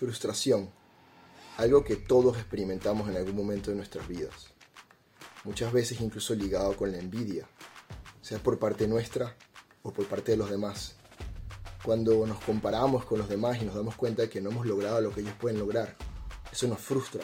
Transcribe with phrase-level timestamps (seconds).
[0.00, 0.70] Frustración.
[1.58, 4.46] Algo que todos experimentamos en algún momento de nuestras vidas.
[5.44, 7.46] Muchas veces incluso ligado con la envidia,
[8.22, 9.36] sea por parte nuestra
[9.82, 10.94] o por parte de los demás.
[11.84, 15.02] Cuando nos comparamos con los demás y nos damos cuenta de que no hemos logrado
[15.02, 15.94] lo que ellos pueden lograr,
[16.50, 17.22] eso nos frustra.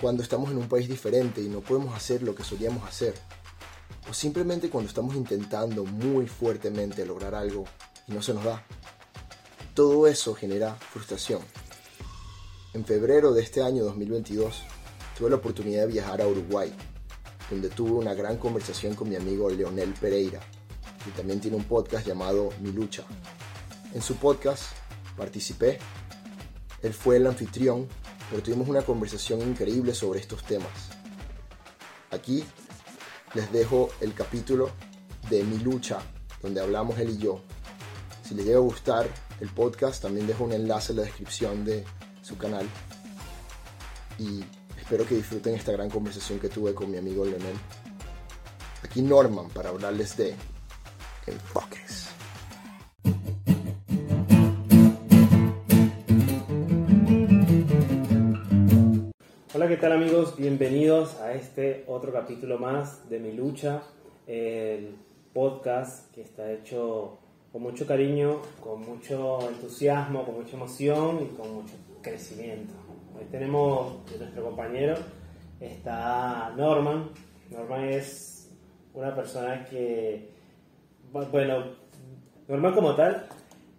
[0.00, 3.12] Cuando estamos en un país diferente y no podemos hacer lo que solíamos hacer.
[4.08, 7.66] O simplemente cuando estamos intentando muy fuertemente lograr algo
[8.08, 8.64] y no se nos da.
[9.80, 11.40] Todo eso genera frustración.
[12.74, 14.62] En febrero de este año 2022
[15.16, 16.70] tuve la oportunidad de viajar a Uruguay,
[17.48, 20.38] donde tuve una gran conversación con mi amigo Leonel Pereira,
[21.02, 23.04] que también tiene un podcast llamado Mi Lucha.
[23.94, 24.64] En su podcast
[25.16, 25.78] participé,
[26.82, 27.88] él fue el anfitrión,
[28.28, 30.90] pero tuvimos una conversación increíble sobre estos temas.
[32.10, 32.44] Aquí
[33.32, 34.68] les dejo el capítulo
[35.30, 36.00] de Mi Lucha,
[36.42, 37.40] donde hablamos él y yo.
[38.30, 39.08] Si les llega a gustar,
[39.40, 41.82] el podcast, también dejo un enlace en la descripción de
[42.22, 42.64] su canal.
[44.20, 44.44] Y
[44.78, 47.56] espero que disfruten esta gran conversación que tuve con mi amigo Leonel.
[48.84, 50.36] Aquí Norman para hablarles de
[51.26, 52.06] enfoques.
[59.52, 60.36] Hola, ¿qué tal amigos?
[60.36, 63.82] Bienvenidos a este otro capítulo más de Mi Lucha,
[64.28, 64.94] el
[65.34, 67.18] podcast que está hecho
[67.52, 72.74] con mucho cariño, con mucho entusiasmo, con mucha emoción y con mucho crecimiento.
[73.18, 74.94] Hoy tenemos nuestro compañero,
[75.58, 77.10] está Norman.
[77.50, 78.50] Norman es
[78.94, 80.30] una persona que,
[81.12, 81.64] bueno,
[82.46, 83.26] Norman como tal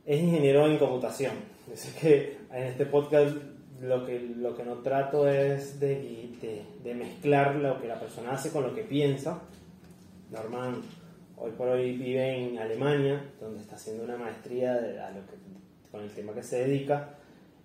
[0.05, 1.33] es ingeniero en computación.
[1.71, 3.37] Así que en este podcast
[3.81, 8.33] lo que, lo que no trato es de, de, de mezclar lo que la persona
[8.33, 9.41] hace con lo que piensa.
[10.29, 10.81] Norman
[11.41, 14.79] hoy por hoy vive en Alemania, donde está haciendo una maestría
[15.89, 17.15] con el tema que se dedica.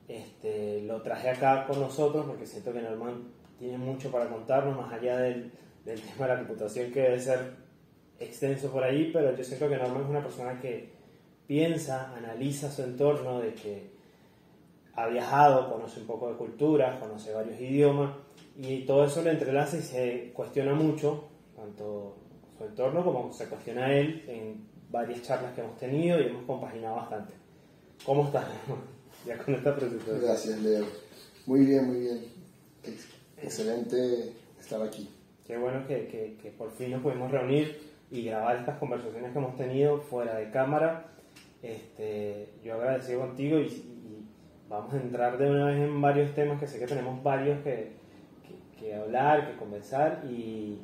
[0.08, 3.24] Este, lo traje acá con nosotros porque siento que Norman
[3.58, 5.52] tiene mucho para contarnos, más allá del,
[5.84, 7.38] del tema de la computación que debe ser
[8.18, 10.88] extenso por ahí, pero yo siento que Norman es una persona que
[11.46, 13.90] piensa, analiza su entorno, de que
[14.94, 18.16] ha viajado, conoce un poco de cultura, conoce varios idiomas
[18.56, 22.16] y todo eso lo entrelaza y se cuestiona mucho, tanto
[22.56, 26.96] su entorno como se cuestiona él en varias charlas que hemos tenido y hemos compaginado
[26.96, 27.34] bastante.
[28.04, 28.46] ¿Cómo estás?
[29.26, 30.20] ya con esta presentación.
[30.22, 30.86] Gracias, Leo.
[31.46, 32.24] Muy bien, muy bien.
[33.42, 35.08] Excelente estar aquí.
[35.46, 37.78] Qué bueno que, que, que por fin nos pudimos reunir
[38.10, 41.12] y grabar estas conversaciones que hemos tenido fuera de cámara.
[41.62, 44.26] Este, yo agradecido contigo y, y,
[44.68, 47.92] vamos a entrar de una vez en varios temas que sé que tenemos varios que,
[48.44, 50.80] que, que hablar, que conversar y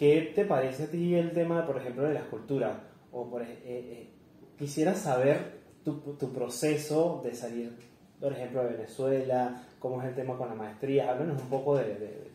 [0.00, 2.84] ¿qué te parece a ti el tema, por ejemplo, de la escultura?
[3.12, 4.10] O por, eh, eh,
[4.58, 7.76] quisiera saber tu, tu, proceso de salir,
[8.18, 11.84] por ejemplo, de Venezuela, cómo es el tema con la maestría, háblanos un poco de,
[11.84, 12.30] de,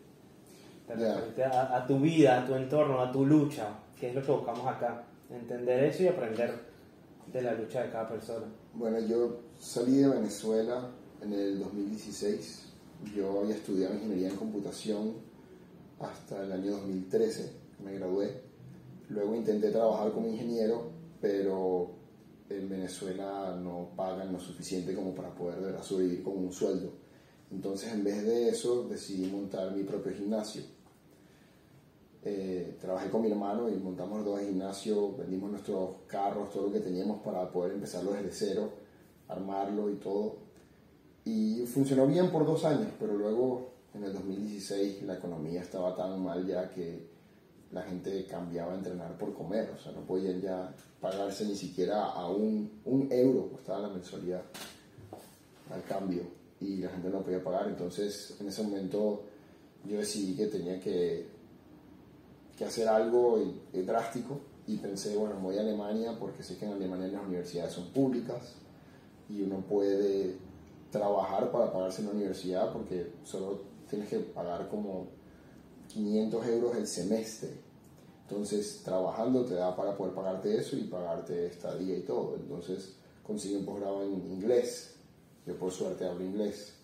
[0.94, 4.22] de, de a, a tu vida, a tu entorno, a tu lucha, que es lo
[4.22, 6.52] que buscamos acá, entender eso y aprender
[7.32, 8.46] de la lucha de cada persona.
[8.74, 10.88] Bueno, yo salí de Venezuela
[11.20, 12.74] en el 2016.
[13.12, 15.14] Yo había estudiado ingeniería en computación
[16.00, 17.52] hasta el año 2013,
[17.84, 18.42] me gradué.
[19.08, 20.90] Luego intenté trabajar como ingeniero,
[21.20, 21.90] pero
[22.48, 26.92] en Venezuela no pagan lo suficiente como para poder de verdad sobrevivir con un sueldo.
[27.50, 30.62] Entonces, en vez de eso, decidí montar mi propio gimnasio.
[32.24, 36.80] Eh, trabajé con mi hermano y montamos dos gimnasios, vendimos nuestros carros, todo lo que
[36.80, 38.70] teníamos para poder empezarlo desde cero,
[39.28, 40.38] armarlo y todo.
[41.24, 46.22] Y funcionó bien por dos años, pero luego en el 2016 la economía estaba tan
[46.22, 47.08] mal ya que
[47.72, 52.04] la gente cambiaba a entrenar por comer, o sea, no podían ya pagarse ni siquiera
[52.04, 54.42] a un, un euro, costaba la mensualidad
[55.70, 56.22] al cambio
[56.60, 59.24] y la gente no podía pagar, entonces en ese momento
[59.84, 61.36] yo decidí que tenía que
[62.56, 63.38] que hacer algo
[63.72, 67.88] drástico y pensé, bueno, voy a Alemania porque sé que en Alemania las universidades son
[67.90, 68.54] públicas
[69.28, 70.36] y uno puede
[70.90, 75.08] trabajar para pagarse en la universidad porque solo tienes que pagar como
[75.88, 77.50] 500 euros el semestre.
[78.28, 82.36] Entonces, trabajando te da para poder pagarte eso y pagarte estadía y todo.
[82.36, 84.96] Entonces, conseguí un posgrado en inglés.
[85.46, 86.74] Yo por suerte hablo inglés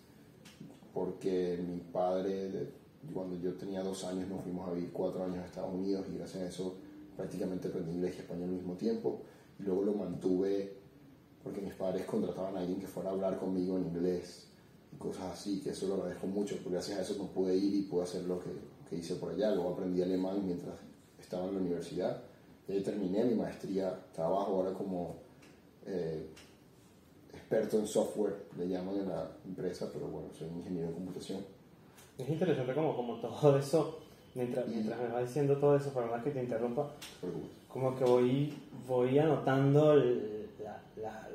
[0.93, 2.71] porque mi padre
[3.13, 6.17] cuando yo tenía dos años nos fuimos a vivir cuatro años a Estados Unidos y
[6.17, 6.75] gracias a eso
[7.17, 9.21] prácticamente aprendí inglés y español al mismo tiempo.
[9.59, 10.77] Y luego lo mantuve
[11.43, 14.47] porque mis padres contrataban a alguien que fuera a hablar conmigo en inglés
[14.93, 17.75] y cosas así, que eso lo agradezco mucho, porque gracias a eso no pude ir
[17.75, 18.49] y pude hacer lo que,
[18.89, 19.51] que hice por allá.
[19.51, 20.75] Luego aprendí alemán mientras
[21.19, 22.21] estaba en la universidad.
[22.67, 25.15] Y ahí terminé mi maestría, trabajo ahora como
[25.85, 26.27] eh,
[27.33, 31.41] experto en software, le llaman en la empresa, pero bueno, soy ingeniero de computación.
[32.17, 33.99] Es interesante como, como todo eso,
[34.35, 36.91] mientras, mientras me va diciendo todo eso, para más que te interrumpa,
[37.67, 38.53] como que voy,
[38.87, 39.97] voy anotando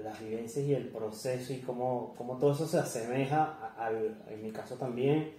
[0.03, 4.51] las vivencias y el proceso y cómo, cómo todo eso se asemeja al, en mi
[4.51, 5.33] caso también.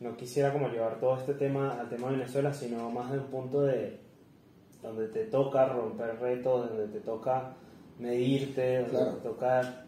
[0.00, 3.26] No quisiera como llevar todo este tema al tema de Venezuela, sino más de un
[3.26, 4.00] punto de
[4.82, 7.56] donde te toca romper retos, donde te toca
[7.98, 9.86] medirte, donde te toca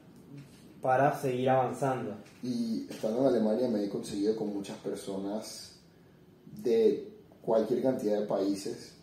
[0.82, 2.16] para seguir avanzando.
[2.42, 5.80] Y estando en Alemania me he conseguido con muchas personas
[6.62, 7.08] de
[7.42, 8.96] cualquier cantidad de países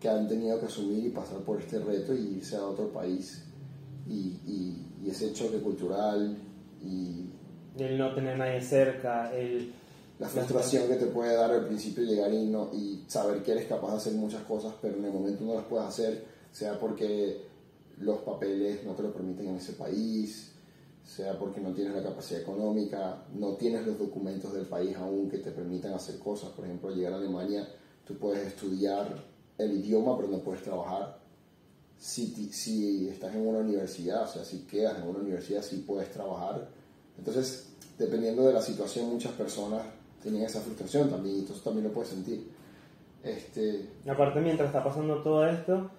[0.00, 3.43] que han tenido que asumir y pasar por este reto y irse a otro país
[4.08, 6.36] y, y, y ese choque cultural
[6.82, 7.30] y...
[7.78, 9.72] El no tener nadie cerca, el...
[10.18, 13.66] La frustración que te puede dar al principio llegar y, no, y saber que eres
[13.66, 17.42] capaz de hacer muchas cosas, pero en el momento no las puedes hacer, sea porque
[17.98, 20.52] los papeles no te lo permiten en ese país,
[21.04, 25.38] sea porque no tienes la capacidad económica, no tienes los documentos del país aún que
[25.38, 26.50] te permitan hacer cosas.
[26.50, 27.68] Por ejemplo, llegar a Alemania,
[28.06, 29.22] tú puedes estudiar
[29.58, 31.18] el idioma, pero no puedes trabajar.
[31.98, 36.10] Si, si estás en una universidad, o sea, si quedas en una universidad, sí puedes
[36.10, 36.68] trabajar.
[37.16, 39.82] Entonces, dependiendo de la situación, muchas personas
[40.22, 42.50] tienen esa frustración también, y tú también lo puedes sentir.
[43.22, 43.88] Este...
[44.08, 45.90] Aparte, mientras está pasando todo esto,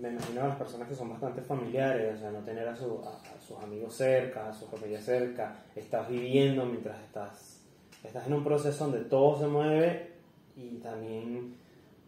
[0.00, 3.58] me imagino a las personas que son bastante familiares, o sea, no tener a, sus
[3.62, 7.60] amigos cerca, a su familia cerca, estás viviendo mientras estás,
[8.04, 10.12] estás en un proceso donde todo se mueve
[10.56, 11.54] y también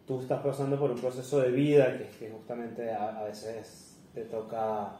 [0.09, 4.97] tú estás pasando por un proceso de vida que, justamente a, veces te toca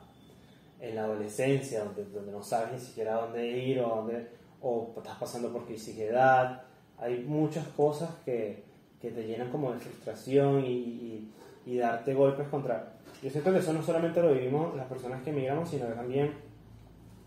[0.79, 5.97] en la adolescencia, donde, no sabes ni siquiera dónde ir o, estás pasando por crisis
[5.97, 6.61] de edad.
[7.00, 8.63] Hay muchas cosas que,
[9.01, 11.27] que te llenan como de frustración y
[11.65, 12.94] darte golpes contra...
[13.23, 16.33] Yo siento que eso no solamente lo vivimos las personas que emigramos, sino que también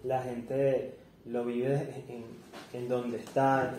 [0.04, 0.94] la gente
[1.26, 3.74] lo vive en, en donde está,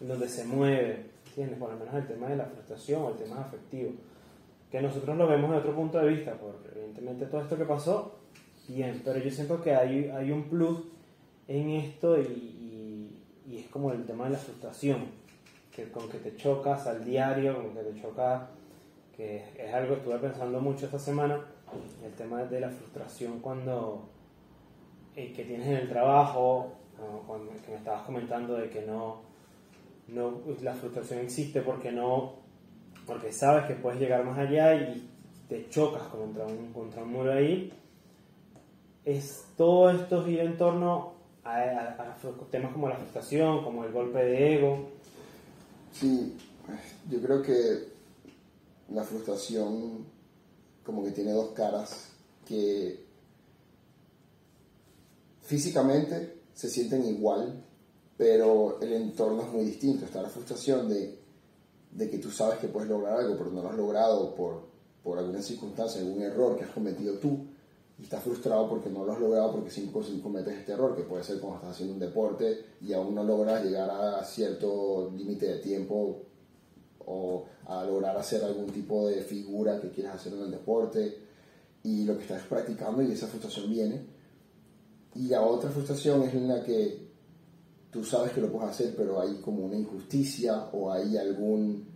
[0.00, 1.58] en, donde se mueve, ¿entiendes?
[1.58, 3.92] Por lo menos el tema de la frustración o el tema afectivo.
[4.70, 8.16] Que nosotros lo vemos de otro punto de vista, porque evidentemente todo esto que pasó,
[8.68, 10.80] bien, pero yo siento que hay, hay un plus
[11.46, 15.04] en esto y, y, y es como el tema de la frustración,
[15.70, 18.42] que con que te chocas al diario, con que te chocas
[19.16, 21.40] que es algo que estuve pensando mucho esta semana,
[22.04, 24.08] el tema de la frustración cuando
[25.14, 26.72] eh, que tienes en el trabajo,
[27.26, 29.22] cuando, que me estabas comentando de que no,
[30.08, 32.34] no, la frustración existe porque no,
[33.06, 35.08] porque sabes que puedes llegar más allá y
[35.48, 37.72] te chocas contra un, contra un muro ahí,
[39.04, 41.14] es todo esto gira en torno
[41.44, 42.16] a, a
[42.50, 44.88] temas como la frustración, como el golpe de ego.
[45.92, 46.36] Sí,
[47.08, 47.88] yo creo que
[48.92, 50.04] la frustración
[50.84, 52.12] como que tiene dos caras
[52.46, 53.04] que
[55.42, 57.64] físicamente se sienten igual,
[58.16, 60.04] pero el entorno es muy distinto.
[60.04, 61.18] Está la frustración de,
[61.90, 64.62] de que tú sabes que puedes lograr algo, pero no lo has logrado por,
[65.02, 67.46] por alguna circunstancia, algún error que has cometido tú,
[67.98, 71.24] y estás frustrado porque no lo has logrado porque si cometes este error, que puede
[71.24, 75.58] ser cuando estás haciendo un deporte y aún no logras llegar a cierto límite de
[75.60, 76.22] tiempo
[77.06, 81.16] o a lograr hacer algún tipo de figura que quieres hacer en el deporte
[81.84, 84.04] y lo que estás practicando y esa frustración viene.
[85.14, 87.05] Y la otra frustración es en la que
[87.96, 91.86] tú sabes que lo puedes hacer, pero hay como una injusticia o hay algún,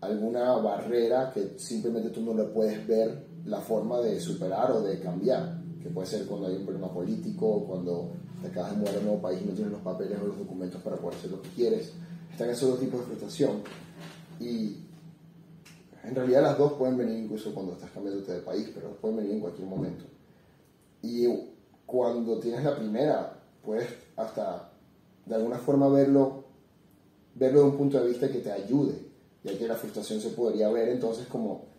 [0.00, 4.98] alguna barrera que simplemente tú no le puedes ver la forma de superar o de
[4.98, 8.10] cambiar, que puede ser cuando hay un problema político, cuando
[8.42, 10.38] te acabas de mudar a un nuevo país y no tienes los papeles o los
[10.38, 11.92] documentos para poder hacer lo que quieres.
[12.32, 13.62] Están esos dos tipos de frustración
[14.40, 14.76] y
[16.02, 19.32] en realidad las dos pueden venir incluso cuando estás cambiando de país, pero pueden venir
[19.34, 20.04] en cualquier momento.
[21.00, 21.28] Y
[21.86, 24.73] cuando tienes la primera, puedes hasta
[25.26, 26.44] de alguna forma verlo,
[27.34, 28.94] verlo de un punto de vista que te ayude,
[29.42, 31.74] ya que la frustración se podría ver entonces como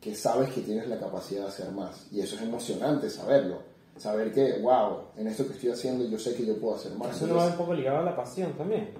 [0.00, 2.08] que sabes que tienes la capacidad de hacer más.
[2.12, 3.62] Y eso es emocionante saberlo.
[3.96, 7.16] Saber que, wow, en esto que estoy haciendo yo sé que yo puedo hacer más.
[7.16, 8.90] Eso lo va un poco ligado a la pasión también.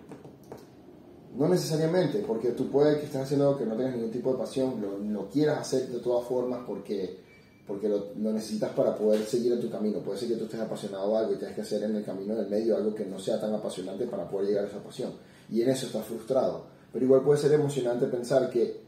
[1.36, 4.38] No necesariamente, porque tú puedes que estés haciendo algo que no tengas ningún tipo de
[4.38, 4.80] pasión,
[5.12, 7.23] lo, quieras hacer de todas formas porque,
[7.66, 10.00] porque lo, necesitas para poder seguir en tu camino.
[10.00, 12.34] Puede ser que tú estés apasionado de algo y tengas que hacer en el camino
[12.34, 15.12] del medio algo que no sea tan apasionante para poder llegar a esa pasión.
[15.50, 16.66] Y en eso estás frustrado.
[16.92, 18.82] Pero igual puede ser emocionante pensar que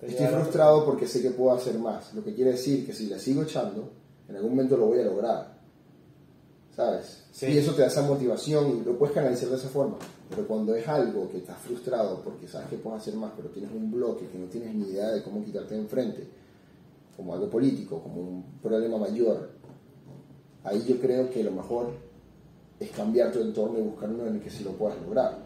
[0.00, 2.14] estoy frustrado porque sé que puedo hacer más.
[2.14, 3.90] Lo que quiere decir que si le sigo echando,
[4.28, 5.60] en algún momento lo voy a lograr.
[6.76, 7.24] ¿Sabes?
[7.42, 9.98] Y eso te da esa motivación y lo puedes canalizar de esa forma.
[10.30, 13.70] Pero cuando es algo que estás frustrado porque sabes que puedes hacer más, pero tienes
[13.72, 16.26] un bloque que no tienes ni idea de cómo quitarte de enfrente,
[17.22, 19.50] como algo político, como un problema mayor,
[20.64, 21.92] ahí yo creo que lo mejor
[22.80, 25.38] es cambiar tu entorno y buscar uno en el que sí lo puedas lograr.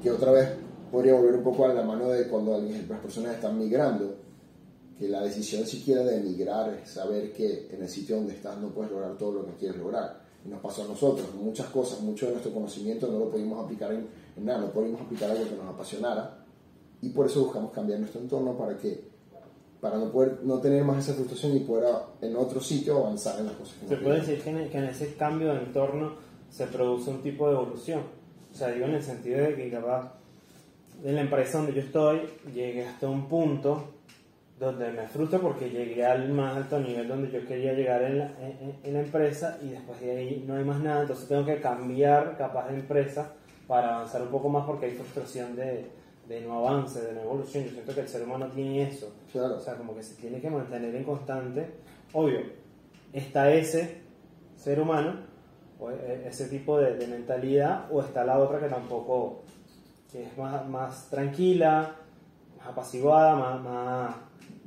[0.00, 0.50] Que otra vez
[0.92, 4.14] podría volver un poco a la mano de cuando las personas están migrando,
[4.96, 8.68] que la decisión siquiera de emigrar es saber que en el sitio donde estás no
[8.68, 10.24] puedes lograr todo lo que quieres lograr.
[10.44, 13.92] Y nos pasó a nosotros, muchas cosas, mucho de nuestro conocimiento no lo pudimos aplicar
[13.92, 14.06] en,
[14.44, 16.44] nada, no pudimos aplicar algo que nos apasionara.
[17.02, 19.05] Y por eso buscamos cambiar nuestro entorno para que
[19.86, 23.46] para no poder no tener más esa frustración y poder en otro sitio avanzar en
[23.46, 23.76] las cosas.
[23.88, 26.14] Se puede decir que en, que en, ese cambio de entorno
[26.50, 28.02] se produce un tipo de evolución.
[28.52, 30.12] O sea, digo en el sentido de que capaz
[31.02, 32.22] de la empresa donde yo estoy
[32.54, 33.92] llegué hasta un punto
[34.58, 38.32] donde me frustra porque llegué al más alto nivel donde yo quería llegar en la,
[38.82, 42.38] en, la, empresa y después de ahí no hay más nada, entonces tengo que cambiar
[42.38, 43.34] capaz de empresa
[43.66, 45.90] para avanzar un poco más porque hay frustración de,
[46.28, 47.64] de no avance, de no evolución.
[47.64, 50.50] Yo siento que el ser humano tiene eso, o sea, como que se tiene que
[50.50, 51.66] mantener en constante.
[52.12, 52.40] Obvio,
[53.12, 54.02] está ese
[54.56, 55.20] ser humano,
[55.78, 59.42] o e, ese tipo de, de mentalidad, o está la otra que tampoco,
[60.10, 61.94] que es más, más tranquila,
[62.58, 64.16] más apaciguada, más, más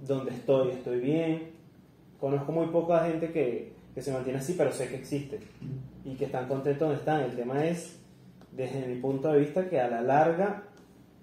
[0.05, 1.51] donde estoy, estoy bien.
[2.19, 5.39] Conozco muy poca gente que, que se mantiene así, pero sé que existe
[6.05, 7.21] y que están contentos donde están.
[7.21, 7.99] El tema es,
[8.51, 10.68] desde mi punto de vista, que a la larga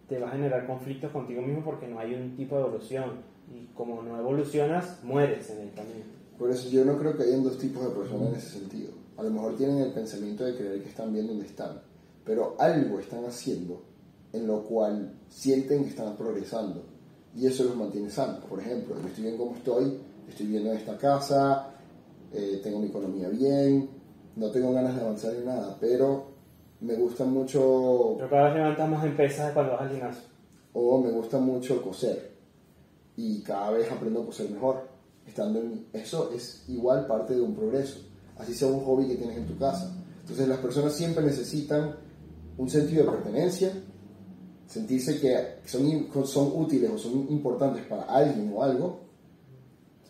[0.09, 3.37] te va a generar conflictos contigo mismo porque no hay un tipo de evolución.
[3.53, 6.05] Y como no evolucionas, mueres en el camino.
[6.39, 8.91] Por eso yo no creo que hayan dos tipos de personas en ese sentido.
[9.17, 11.81] A lo mejor tienen el pensamiento de creer que están bien donde están,
[12.25, 13.83] pero algo están haciendo
[14.33, 16.85] en lo cual sienten que están progresando
[17.35, 18.45] y eso los mantiene sanos.
[18.45, 19.99] Por ejemplo, yo estoy bien como estoy,
[20.29, 21.71] estoy viviendo en esta casa,
[22.33, 23.89] eh, tengo mi economía bien,
[24.37, 26.36] no tengo ganas de avanzar en nada, pero
[26.81, 28.15] me gusta mucho...
[28.17, 30.23] Pero cada vez levantamos empresas cuando vas al gimnasio.
[30.73, 32.37] O me gusta mucho coser
[33.17, 34.89] y cada vez aprendo a coser mejor.
[35.27, 37.99] Estando en, eso es igual parte de un progreso,
[38.37, 39.93] así sea un hobby que tienes en tu casa.
[40.21, 41.97] Entonces las personas siempre necesitan
[42.57, 43.73] un sentido de pertenencia
[44.67, 49.01] sentirse que son, son útiles o son importantes para alguien o algo.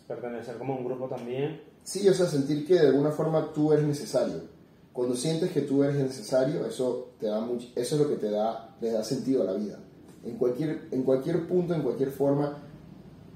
[0.07, 1.61] Pertenecer como un grupo también.
[1.83, 4.56] Sí, o sea, sentir que de alguna forma tú eres necesario.
[4.97, 8.31] Cuando sientes que tú eres necesario, eso, te da mucho, eso es lo que te
[8.31, 9.77] da, le da sentido a la vida.
[10.23, 12.63] En cualquier, en cualquier punto, en cualquier forma,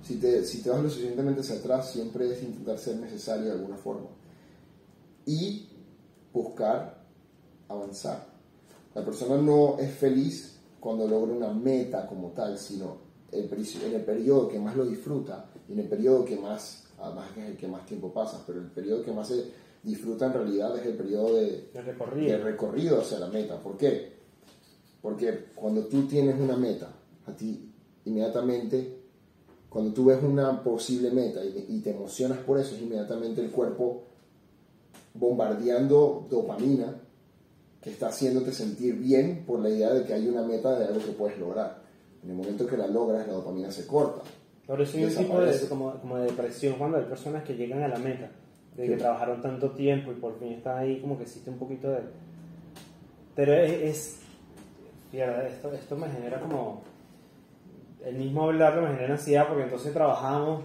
[0.02, 3.52] si te, si te vas lo suficientemente hacia atrás, siempre es intentar ser necesario de
[3.52, 4.08] alguna forma.
[5.28, 5.70] Y
[6.34, 7.06] buscar
[7.68, 8.26] avanzar.
[8.96, 12.98] La persona no es feliz cuando logra una meta como tal, sino
[13.32, 17.28] el, en el periodo que más lo disfruta y en el periodo que más, además
[17.38, 20.78] es el que más tiempo pasa, pero el periodo que más se disfruta en realidad
[20.78, 22.38] es el periodo de, recorrido.
[22.38, 23.58] de recorrido hacia la meta.
[23.62, 24.14] ¿Por qué?
[25.02, 26.92] Porque cuando tú tienes una meta,
[27.26, 27.72] a ti
[28.06, 28.98] inmediatamente,
[29.70, 33.52] cuando tú ves una posible meta y, y te emocionas por eso, es inmediatamente el
[33.52, 34.04] cuerpo
[35.14, 36.96] bombardeando dopamina
[37.82, 41.04] que está haciéndote sentir bien por la idea de que hay una meta de algo
[41.04, 41.82] que puedes lograr.
[42.24, 44.22] En el momento que la logras, la dopamina se corta.
[44.68, 47.88] Eso hay un tipo de, como, como, de depresión cuando hay personas que llegan a
[47.88, 48.30] la meta,
[48.76, 51.90] de que trabajaron tanto tiempo y por fin están ahí, como que existe un poquito
[51.90, 52.00] de...
[53.36, 54.20] Pero es...
[55.12, 56.82] esto, esto me genera como...
[58.04, 60.64] El mismo hablarlo me genera ansiedad porque entonces trabajamos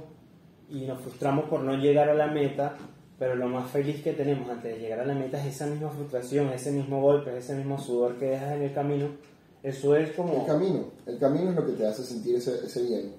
[0.70, 2.76] y nos frustramos por no llegar a la meta
[3.18, 5.88] pero lo más feliz que tenemos antes de llegar a la meta es esa misma
[5.90, 9.08] frustración, ese mismo golpe, ese mismo sudor que dejas en el camino.
[9.62, 10.34] Eso es como...
[10.34, 13.12] El camino, el camino es lo que te hace sentir ese, ese bien.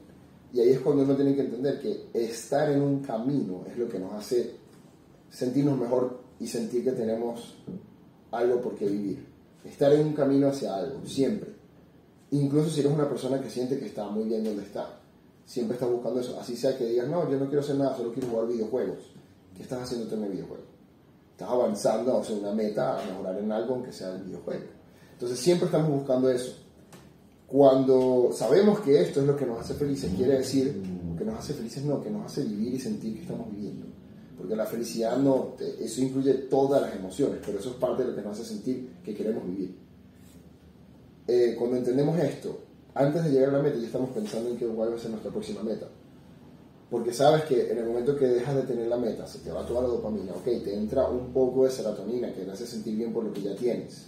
[0.54, 3.90] Y ahí es cuando uno tiene que entender que estar en un camino es lo
[3.90, 4.52] que nos hace
[5.30, 7.56] sentirnos mejor y sentir que tenemos
[8.32, 9.26] algo por qué vivir.
[9.64, 11.52] Estar en un camino hacia algo, siempre.
[12.32, 15.00] Incluso si eres una persona que siente que está muy bien donde está.
[15.46, 16.40] Siempre estás buscando eso.
[16.40, 19.18] Así sea que digas, no, yo no quiero hacer nada, solo quiero jugar videojuegos
[19.58, 20.64] ¿Qué estás haciendo en el videojuego?
[21.32, 24.66] Estás avanzando hacia una meta, a mejorar en algo, aunque sea el videojuego.
[25.14, 26.54] Entonces siempre estamos buscando eso.
[27.48, 30.84] Cuando sabemos que esto es lo que nos hace felices, quiere decir
[31.18, 33.88] que nos hace felices, no, que nos hace vivir y sentir que estamos viviendo.
[34.38, 38.16] Porque la felicidad no, eso incluye todas las emociones, pero eso es parte de lo
[38.16, 39.76] que nos hace sentir que queremos vivir.
[41.28, 42.60] Eh, cuando entendemos esto,
[42.94, 45.32] antes de llegar a la meta ya estamos pensando en qué va a ser nuestra
[45.32, 45.88] próxima meta.
[46.90, 49.66] Porque sabes que en el momento que dejas de tener la meta, se te va
[49.66, 53.12] toda la dopamina, ok, te entra un poco de serotonina que te hace sentir bien
[53.12, 54.06] por lo que ya tienes,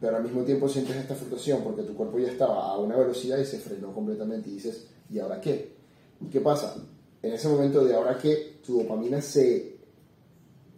[0.00, 3.38] pero al mismo tiempo sientes esta frustración porque tu cuerpo ya estaba a una velocidad
[3.38, 5.74] y se frenó completamente y dices, ¿y ahora qué?
[6.20, 6.76] ¿Y qué pasa?
[7.22, 9.76] En ese momento de ahora qué, tu dopamina se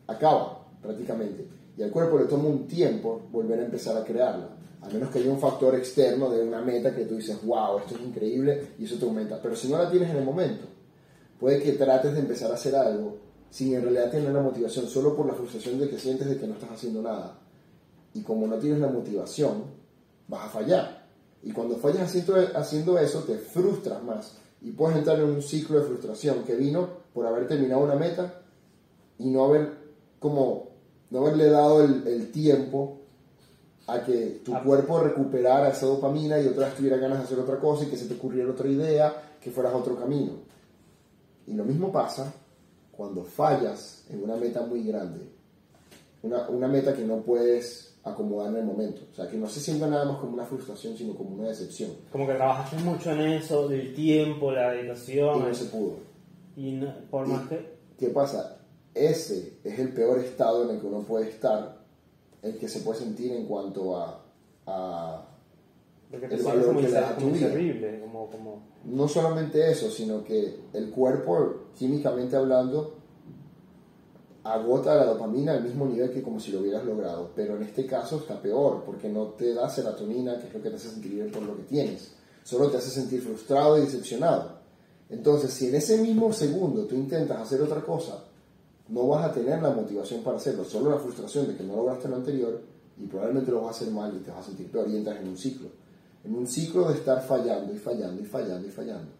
[0.07, 1.47] acaba prácticamente
[1.77, 4.49] y al cuerpo le toma un tiempo volver a empezar a crearla.
[4.81, 7.95] A menos que haya un factor externo de una meta que tú dices, wow, esto
[7.95, 9.41] es increíble y eso te aumenta.
[9.41, 10.65] Pero si no la tienes en el momento,
[11.39, 13.19] puede que trates de empezar a hacer algo
[13.49, 16.47] sin en realidad tener la motivación, solo por la frustración de que sientes de que
[16.47, 17.39] no estás haciendo nada.
[18.15, 19.65] Y como no tienes la motivación,
[20.27, 21.07] vas a fallar.
[21.43, 24.37] Y cuando fallas haciendo, haciendo eso, te frustras más.
[24.63, 28.43] Y puedes entrar en un ciclo de frustración que vino por haber terminado una meta
[29.19, 29.71] y no haber
[30.19, 30.69] como
[31.11, 32.99] no haberle dado el, el tiempo
[33.87, 34.63] a que tu Ah.
[34.63, 37.97] cuerpo recuperara esa dopamina y otra vez tuviera ganas de hacer otra cosa y que
[37.97, 40.33] se te ocurriera otra idea, que fueras a otro camino.
[41.47, 42.33] Y lo mismo pasa
[42.93, 45.21] cuando fallas en una meta muy grande,
[46.23, 49.03] una, una meta que no puedes acomodar en el momento.
[49.13, 51.91] O sea, que no se sienta nada más como una frustración, sino como una decepción.
[52.11, 55.41] Como que trabajaste mucho en eso, del tiempo, la Y dedicación.
[55.49, 55.97] no se pudo.
[56.57, 57.77] Y no- por más que.
[57.99, 58.59] ¿Qué pasa?
[58.95, 61.83] Ese es el peor estado en el que uno puede estar,
[62.43, 64.23] el que se puede sentir en cuanto a,
[64.67, 65.29] a
[66.11, 68.01] Porque el valor como, que le da tu vida.
[68.03, 72.97] como, como no solamente eso, sino que el cuerpo, químicamente hablando,
[74.45, 77.31] agota la dopamina al mismo nivel que como si lo hubieras logrado.
[77.35, 80.71] Pero en este caso está peor, porque no te da serotonina, que es lo que
[80.71, 82.13] te hace sentir bien por lo que tienes.
[82.43, 84.52] Solo te hace sentir frustrado y decepcionado.
[85.13, 88.25] Entonces, si en ese mismo segundo tú intentas hacer otra cosa,
[88.89, 92.09] no vas a tener la motivación para hacerlo, solo la frustración de que no lograste
[92.09, 92.63] lo anterior
[92.99, 95.21] y probablemente lo vas a hacer mal y te vas a sentir peor y entras
[95.21, 95.69] en un ciclo.
[96.25, 99.11] En un ciclo de estar fallando y fallando y fallando y fallando.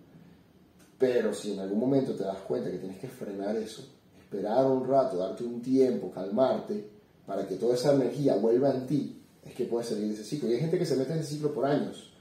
[0.99, 3.85] Pero si en algún momento te das cuenta que tienes que frenar eso,
[4.19, 6.89] esperar un rato, darte un tiempo, calmarte,
[7.27, 10.49] para que toda esa energía vuelva en ti, es que puedes salir de ese ciclo.
[10.49, 12.15] Y hay gente que se mete en ese ciclo por años,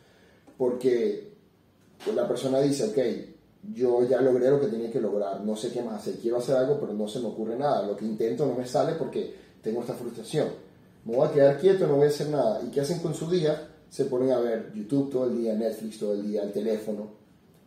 [0.57, 1.31] porque
[2.13, 3.40] la persona dice, ok,
[3.73, 6.55] yo ya logré lo que tenía que lograr, no sé qué más hacer, quiero hacer
[6.55, 9.81] algo, pero no se me ocurre nada, lo que intento no me sale porque tengo
[9.81, 10.47] esta frustración.
[11.05, 12.61] Me voy a quedar quieto, no voy a hacer nada.
[12.65, 13.67] ¿Y qué hacen con su día?
[13.89, 17.07] Se ponen a ver YouTube todo el día, Netflix todo el día, el teléfono.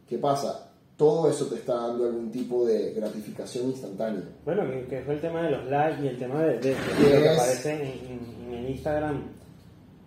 [0.08, 0.70] ¿Qué pasa?
[0.96, 4.22] Todo eso te está dando algún tipo de gratificación instantánea.
[4.44, 7.14] Bueno, que, fue el tema de los likes y el tema de, de- de ¿Qué
[7.16, 9.22] lo que aparece en, en- en el Instagram,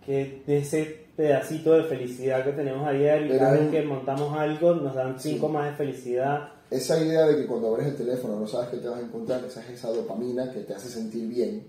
[0.06, 4.38] que de ese pedacito de felicidad que tenemos a diario, Pero cada vez que montamos
[4.38, 6.52] algo nos dan cinco más de felicidad.
[6.70, 9.44] Esa idea de que cuando abres el teléfono no sabes qué te vas a encontrar,
[9.44, 11.66] esa es esa dopamina que te hace sentir bien,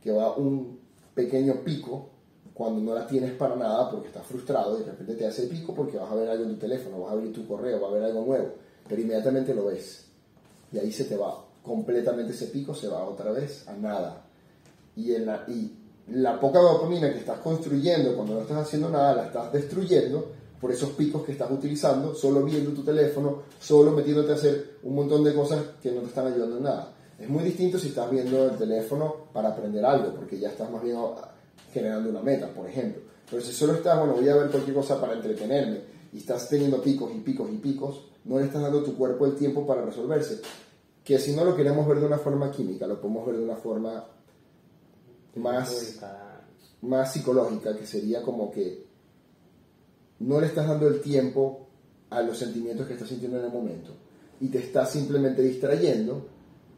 [0.00, 0.78] que va a un
[1.12, 2.10] pequeño pico
[2.54, 5.74] cuando no la tienes para nada porque estás frustrado y de repente te hace pico
[5.74, 7.94] porque vas a ver algo en tu teléfono, vas a abrir tu correo, vas a
[7.94, 8.54] ver algo nuevo,
[8.88, 10.08] pero inmediatamente lo ves
[10.72, 14.24] y ahí se te va completamente ese pico, se va otra vez a nada.
[14.96, 15.77] Y, en la, y
[16.10, 20.72] la poca dopamina que estás construyendo cuando no estás haciendo nada, la estás destruyendo por
[20.72, 25.22] esos picos que estás utilizando, solo viendo tu teléfono, solo metiéndote a hacer un montón
[25.22, 26.92] de cosas que no te están ayudando en nada.
[27.18, 30.82] Es muy distinto si estás viendo el teléfono para aprender algo, porque ya estás más
[30.82, 31.30] bien ah,
[31.72, 33.02] generando una meta, por ejemplo.
[33.30, 35.80] Pero si solo estás, bueno, voy a ver cualquier cosa para entretenerme,
[36.12, 39.26] y estás teniendo picos y picos y picos, no le estás dando a tu cuerpo
[39.26, 40.40] el tiempo para resolverse.
[41.04, 43.56] Que si no lo queremos ver de una forma química, lo podemos ver de una
[43.56, 44.04] forma
[45.36, 45.98] más
[46.82, 48.86] más psicológica, que sería como que
[50.20, 51.66] no le estás dando el tiempo
[52.10, 53.90] a los sentimientos que estás sintiendo en el momento
[54.40, 56.26] y te estás simplemente distrayendo,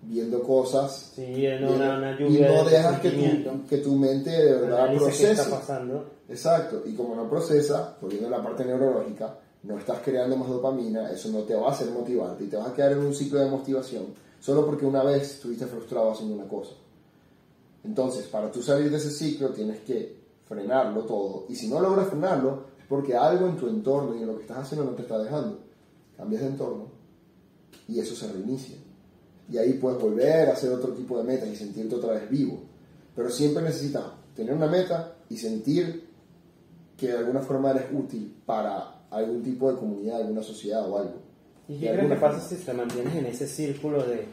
[0.03, 3.77] viendo cosas Sí, en viendo- una, una y lluvia no de dejas que tu, que
[3.79, 5.33] tu mente de verdad procese.
[5.33, 6.11] está pasando.
[6.29, 11.11] Exacto, y como no procesa, volviendo a la parte neurológica, no estás creando más dopamina,
[11.11, 13.41] eso no te va a hacer motivarte y te vas a quedar en un ciclo
[13.41, 14.07] de motivación
[14.41, 16.71] solo porque una vez estuviste frustrado haciendo una cosa.
[17.85, 22.09] Entonces, para tú salir de ese ciclo tienes que frenarlo todo y si no logras
[22.09, 25.03] frenarlo es porque algo en tu entorno y en lo que estás haciendo no te
[25.03, 25.61] está dejando.
[26.17, 26.87] Cambias de entorno
[27.89, 28.77] y eso se reinicia.
[29.51, 32.61] Y ahí puedes volver a hacer otro tipo de metas y sentirte otra vez vivo.
[33.17, 36.09] Pero siempre necesitas tener una meta y sentir
[36.97, 41.15] que de alguna forma eres útil para algún tipo de comunidad, alguna sociedad o algo.
[41.69, 44.27] ¿Y qué crees que pasa si te mantienes en ese círculo de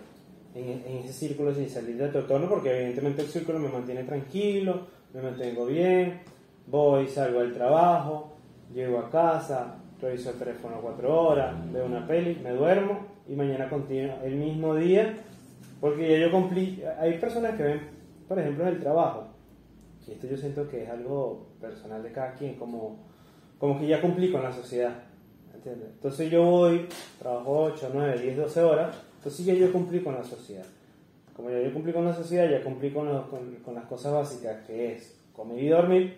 [0.57, 2.49] en, en ese círculo sin salir de entorno?
[2.49, 6.21] Porque evidentemente el círculo me mantiene tranquilo, me mantengo bien,
[6.67, 8.33] voy, salgo del trabajo,
[8.73, 13.69] llego a casa, reviso el teléfono cuatro horas, veo una peli, me duermo y mañana
[13.69, 15.15] continúo el mismo día
[15.79, 16.83] porque ya yo cumplí.
[16.99, 17.81] Hay personas que ven,
[18.27, 19.27] por ejemplo, el trabajo,
[20.07, 22.97] y esto yo siento que es algo personal de cada quien, como,
[23.57, 25.03] como que ya cumplí con la sociedad.
[25.53, 25.89] ¿entiendes?
[25.95, 26.87] Entonces yo voy,
[27.19, 28.95] trabajo 8, 9, 10, 12 horas,
[29.27, 30.65] entonces ya yo cumplí con la sociedad.
[31.35, 34.13] Como ya yo cumplí con la sociedad, ya cumplí con, los- con, con las cosas
[34.13, 36.17] básicas, que es comer y dormir,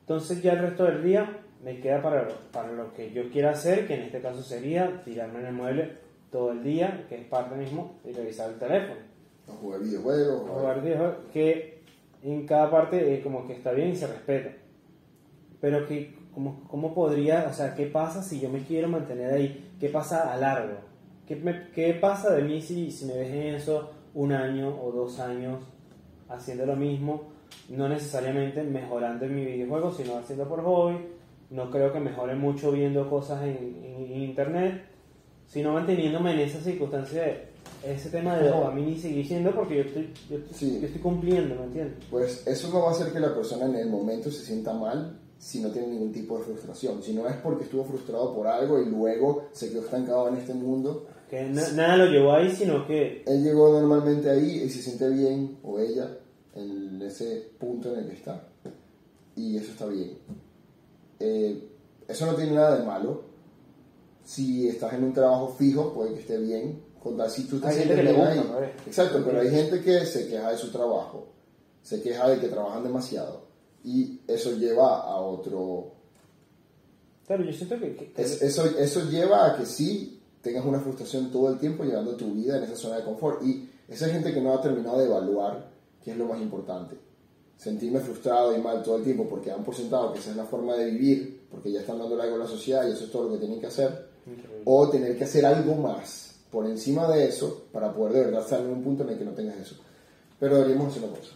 [0.00, 3.86] entonces ya el resto del día me queda para, para lo que yo quiera hacer,
[3.86, 5.92] que en este caso sería tirarme en el mueble
[6.32, 8.98] todo el día, que es parte mismo, y revisar el teléfono
[9.46, 10.40] O jugar videojuegos.
[10.48, 11.82] o- jugar videojuegos, que
[12.22, 14.50] en cada parte eh, como que está bien y se respeta.
[15.60, 19.72] Pero que, ¿cómo, ¿cómo podría, o sea, qué pasa si yo me quiero mantener ahí?
[19.78, 20.89] ¿Qué pasa a largo?
[21.30, 24.90] ¿Qué, me- qué pasa de mí si, si me ves en eso un año o
[24.90, 25.60] dos años
[26.28, 27.22] haciendo lo mismo,
[27.68, 30.96] no necesariamente mejorando en mi videojuego, sino haciendo por hobby.
[31.50, 34.82] No creo que mejore mucho viendo cosas en, en internet,
[35.46, 37.44] sino manteniéndome en esa circunstancia de
[37.86, 41.54] ese tema de dopamina y seguir siendo porque yo estoy, yo, estoy, yo estoy cumpliendo,
[41.54, 41.94] ¿me entiendes?
[42.10, 45.16] Pues eso no va a hacer que la persona en el momento se sienta mal
[45.38, 48.80] si no tiene ningún tipo de frustración, si no es porque estuvo frustrado por algo
[48.82, 51.06] y luego se quedó estancado en este mundo.
[51.30, 53.22] Que nada lo llevó ahí, sino que...
[53.24, 56.18] Él llegó normalmente ahí y se siente bien, o ella,
[56.56, 58.48] en ese punto en el que está.
[59.36, 60.18] Y eso está bien.
[61.20, 61.68] Eh,
[62.08, 63.22] eso no tiene nada de malo.
[64.24, 66.82] Si estás en un trabajo fijo, puede que esté bien.
[67.28, 70.58] Si tú hay gente que le gusta, Exacto, pero hay gente que se queja de
[70.58, 71.28] su trabajo,
[71.80, 73.44] se queja de que trabajan demasiado
[73.84, 75.92] y eso lleva a otro...
[77.26, 78.12] Claro, yo siento que...
[78.16, 82.56] eso, eso lleva a que sí tengas una frustración todo el tiempo llevando tu vida
[82.56, 85.68] en esa zona de confort y esa gente que no ha terminado de evaluar
[86.02, 86.96] qué es lo más importante.
[87.56, 90.44] Sentirme frustrado y mal todo el tiempo porque han por sentado que esa es la
[90.44, 93.24] forma de vivir, porque ya están dando algo a la sociedad y eso es todo
[93.24, 94.08] lo que tienen que hacer,
[94.64, 98.60] o tener que hacer algo más por encima de eso para poder de verdad estar
[98.60, 99.76] en un punto en el que no tengas eso.
[100.38, 101.32] Pero deberíamos hacer una cosa.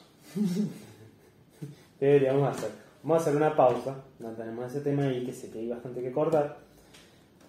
[1.99, 2.71] ¿Qué deberíamos hacer?
[3.03, 3.97] Vamos a hacer una pausa,
[4.37, 6.64] tenemos ese tema ahí que sé que hay bastante que cortar.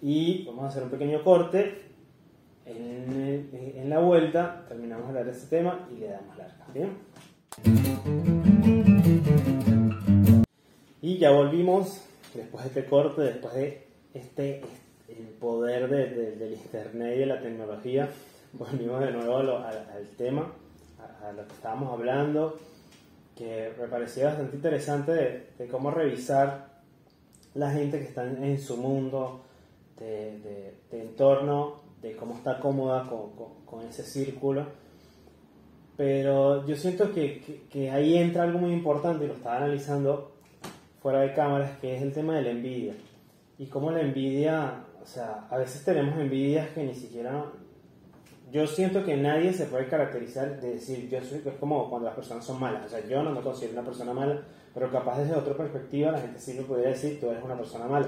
[0.02, 1.82] Y vamos a hacer un pequeño corte.
[2.66, 6.66] En, en la vuelta terminamos de de este tema y le damos larga.
[6.74, 6.98] ¿Bien?
[11.02, 12.02] Y ya volvimos
[12.34, 14.62] después de este corte, después de este,
[15.08, 18.10] el poder de, del internet y de la tecnología.
[18.54, 20.52] Volvimos de nuevo al, tema,
[21.24, 22.58] a, lo que estábamos hablando
[23.38, 25.12] que me parecía bastante interesante
[25.58, 26.70] de, cómo revisar
[27.54, 29.45] la gente que está en, su mundo
[29.98, 33.10] de, entorno, de cómo está cómoda
[33.66, 34.66] con, ese círculo.
[35.98, 40.32] Pero yo siento que, que, ahí entra algo muy importante, y lo estaba analizando
[41.02, 42.94] fuera de cámaras, que es el tema de la envidia.
[43.58, 47.46] Y cómo la envidia, o sea, a veces tenemos envidias que ni siquiera
[48.52, 52.16] yo siento que nadie se puede caracterizar de decir yo soy, es como cuando las
[52.16, 54.40] personas son malas, o sea, yo no me considero una persona mala,
[54.74, 57.86] pero capaz desde otra perspectiva la gente sí me podría decir tú eres una persona
[57.86, 58.08] mala.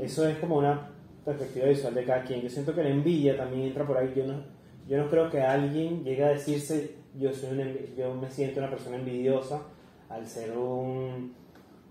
[0.00, 0.90] Eso es como una
[1.24, 2.40] perspectiva visual de cada quien.
[2.40, 4.12] Yo siento que la envidia también entra por ahí.
[4.16, 4.42] Yo no,
[4.88, 8.96] yo no creo que alguien llegue a decirse yo, soy yo me siento una persona
[8.96, 9.62] envidiosa
[10.08, 11.34] al ser un,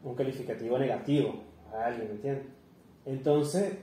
[0.03, 1.35] un calificativo negativo
[1.73, 2.45] a alguien, ¿me entiendes?
[3.05, 3.73] Entonces,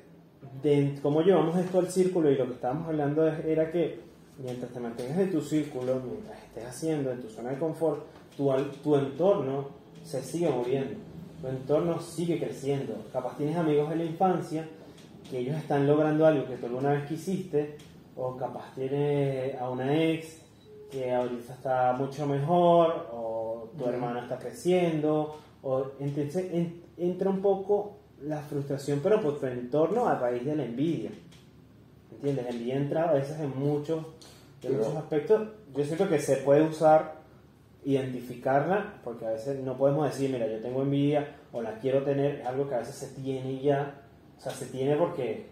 [0.63, 4.01] de cómo llevamos esto al círculo y lo que estábamos hablando era que
[4.43, 8.05] mientras te mantengas en tu círculo, mientras estés haciendo en tu zona de confort,
[8.37, 8.51] tu,
[8.83, 9.69] tu entorno
[10.03, 10.99] se sigue moviendo,
[11.47, 12.95] tu entorno sigue creciendo.
[13.13, 14.69] Capaz tienes amigos de la infancia
[15.31, 17.77] que ellos están logrando algo que tú alguna vez quisiste,
[18.17, 20.43] o capaz tienes a una ex
[20.91, 26.47] que ahorita está mucho mejor, o tu hermano está creciendo, o entonces
[26.97, 31.11] entra un poco la frustración, pero por tu entorno a raíz de la envidia.
[32.13, 32.45] ¿Entiendes?
[32.45, 34.05] La envidia entra a veces en muchos,
[34.63, 35.49] en muchos aspectos.
[35.77, 37.16] Yo siento que se puede usar,
[37.87, 42.41] identificarla, porque a veces no podemos decir, mira, yo tengo envidia o la quiero tener,
[42.41, 44.03] es algo que a veces se tiene ya.
[44.37, 45.47] O sea, se tiene porque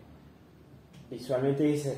[1.08, 1.96] visualmente dice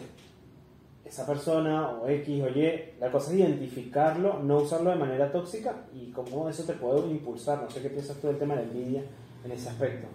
[1.06, 5.86] esa persona o X o Y, la cosa es identificarlo, no usarlo de manera tóxica
[5.94, 7.62] y cómo eso te puede impulsar.
[7.62, 9.04] No sé qué piensas tú del tema de la envidia
[9.42, 10.06] en ese aspecto.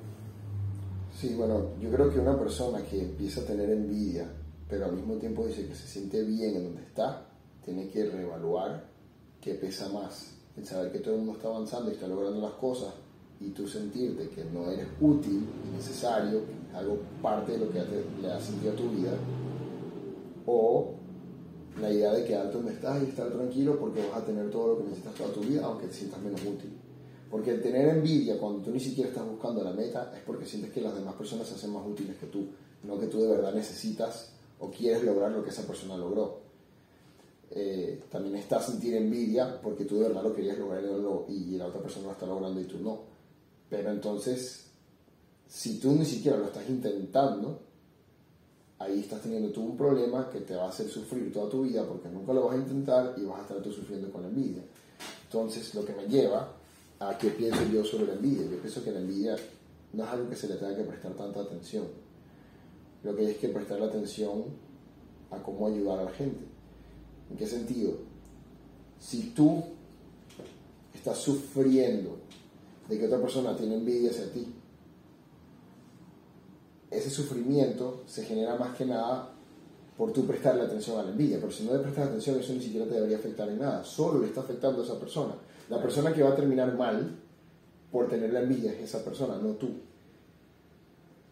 [1.12, 4.32] Sí, bueno, yo creo que una persona que empieza a tener envidia,
[4.70, 7.26] pero al mismo tiempo dice que se siente bien en donde está,
[7.66, 8.91] tiene que reevaluar
[9.42, 10.32] qué pesa más.
[10.56, 12.94] El saber que todo el mundo está avanzando y está logrando las cosas
[13.40, 16.42] y tú sentirte que no eres útil y necesario,
[16.74, 17.82] algo parte de lo que
[18.22, 19.14] le ha sentido a tu vida,
[20.46, 20.94] o
[21.80, 24.78] la idea de quedarte donde estás y estar tranquilo porque vas a tener todo lo
[24.78, 26.78] que necesitas toda tu vida, aunque te sientas menos útil.
[27.32, 30.72] Porque el tener envidia cuando tú ni siquiera estás buscando la meta es porque sientes
[30.72, 32.48] que las demás personas se hacen más útiles que tú,
[32.84, 36.41] no que tú de verdad necesitas o quieres lograr lo que esa persona logró.
[37.54, 40.82] Eh, también está sentir envidia porque tú de verdad lo querías lograr
[41.28, 43.02] y la otra persona lo está logrando y tú no.
[43.70, 44.72] Pero entonces,
[45.48, 47.62] si tú ni siquiera lo estás intentando,
[48.80, 51.86] ahí estás teniendo tú un problema que te va a hacer sufrir toda tu vida
[51.86, 54.64] porque nunca lo vas a intentar y vas a estar tú sufriendo con la envidia.
[55.26, 56.56] Entonces, lo que me lleva
[57.02, 58.44] a qué pienso yo sobre la envidia.
[58.50, 59.36] Yo pienso que la envidia
[59.94, 61.86] no es algo que se le tenga que prestar tanta atención.
[63.04, 64.46] Lo que hay es que prestarle atención
[65.32, 66.51] a cómo ayudar a la gente.
[67.32, 67.94] ¿En qué sentido?
[69.00, 69.64] Si tú
[70.94, 72.18] estás sufriendo
[72.90, 74.54] de que otra persona tiene envidia hacia ti,
[76.92, 79.30] ese sufrimiento se genera más que nada
[79.98, 82.62] por tú prestarle atención a la envidia, pero si no le prestas atención eso ni
[82.62, 85.36] siquiera te debería afectar en nada, solo le está afectando a esa persona.
[85.70, 87.18] La persona que va a terminar mal
[87.92, 89.70] por tener la envidia es esa persona, no tú.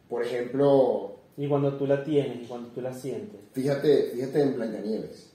[0.07, 1.15] Por ejemplo...
[1.35, 3.39] Y cuando tú la tienes y cuando tú la sientes.
[3.53, 5.28] Fíjate, fíjate en Blancanieves,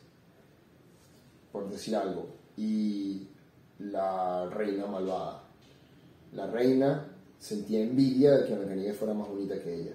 [1.54, 3.28] por decir algo, y
[3.78, 5.44] la reina malvada.
[6.32, 7.06] La reina
[7.38, 9.92] sentía envidia de que Blancanieves fuera más bonita que ella.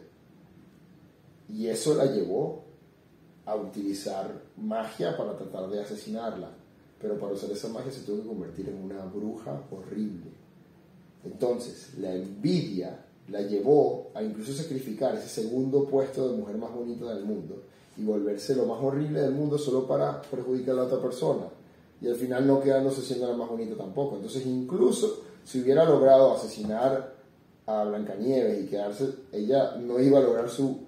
[1.49, 2.63] Y eso la llevó
[3.45, 6.49] a utilizar magia para tratar de asesinarla.
[6.97, 10.31] Pero para usar esa magia se tuvo que convertir en una bruja horrible.
[11.25, 17.13] Entonces, la envidia la llevó a incluso sacrificar ese segundo puesto de mujer más bonita
[17.13, 17.63] del mundo
[17.99, 21.45] y volverse lo más horrible del mundo solo para perjudicar a la otra persona.
[22.01, 24.15] Y al final no quedándose siendo la más bonita tampoco.
[24.15, 27.13] Entonces, incluso si hubiera logrado asesinar
[27.65, 30.79] a Blancanieves y quedarse, ella no iba a lograr su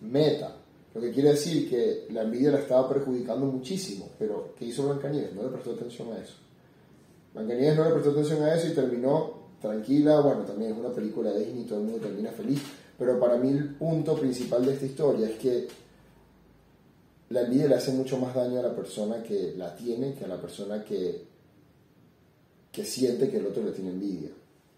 [0.00, 0.56] meta.
[0.94, 5.34] Lo que quiere decir que la envidia la estaba perjudicando muchísimo, pero ¿qué hizo Blancanieves?
[5.34, 6.34] No le prestó atención a eso.
[7.34, 10.20] Blancanieves no le prestó atención a eso y terminó tranquila.
[10.20, 12.62] Bueno, también es una película de Disney, todo el mundo termina feliz.
[12.96, 15.66] Pero para mí el punto principal de esta historia es que
[17.34, 20.28] la envidia le hace mucho más daño a la persona que la tiene que a
[20.28, 21.26] la persona que,
[22.70, 24.30] que siente que el otro le tiene envidia.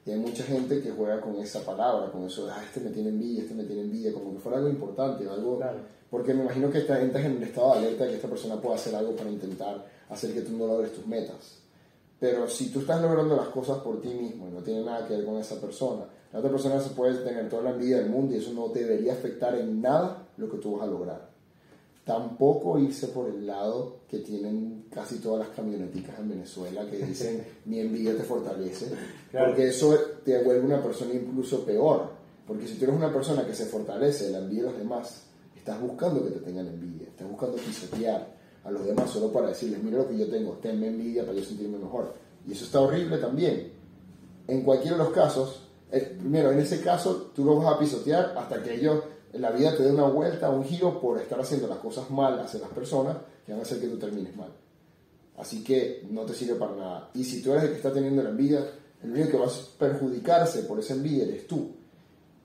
[0.06, 2.88] Y hay mucha gente que juega con esa palabra, con eso de, ah, este me
[2.88, 5.60] tiene envidia, este me tiene envidia, como que fuera algo importante, algo...
[6.08, 8.58] Porque me imagino que esta gente en el estado de alerta de que esta persona
[8.58, 11.58] pueda hacer algo para intentar hacer que tú no logres tus metas.
[12.18, 15.14] Pero si tú estás logrando las cosas por ti mismo y no tiene nada que
[15.14, 18.34] ver con esa persona, la otra persona se puede tener toda la envidia del mundo
[18.34, 21.35] y eso no debería afectar en nada lo que tú vas a lograr
[22.06, 27.44] tampoco irse por el lado que tienen casi todas las camioneticas en Venezuela que dicen
[27.64, 28.86] mi envidia te fortalece,
[29.32, 29.92] porque eso
[30.24, 32.10] te vuelve una persona incluso peor,
[32.46, 35.24] porque si tú eres una persona que se fortalece la envidia de los demás,
[35.56, 39.82] estás buscando que te tengan envidia, estás buscando pisotear a los demás solo para decirles,
[39.82, 42.14] mira lo que yo tengo, tenme envidia para yo sentirme mejor.
[42.46, 43.72] Y eso está horrible también.
[44.46, 48.34] En cualquiera de los casos, eh, primero, en ese caso, tú lo vas a pisotear
[48.36, 49.02] hasta que ellos
[49.38, 52.60] la vida te dé una vuelta, un giro por estar haciendo las cosas mal hacia
[52.60, 54.52] las personas que van a hacer que tú termines mal.
[55.36, 57.10] Así que no te sirve para nada.
[57.14, 58.66] Y si tú eres el que está teniendo la envidia,
[59.02, 61.70] el único que va a perjudicarse por esa envidia eres tú.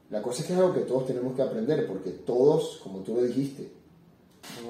[0.09, 3.15] La cosa es que es algo que todos tenemos que aprender, porque todos, como tú
[3.15, 3.71] lo dijiste,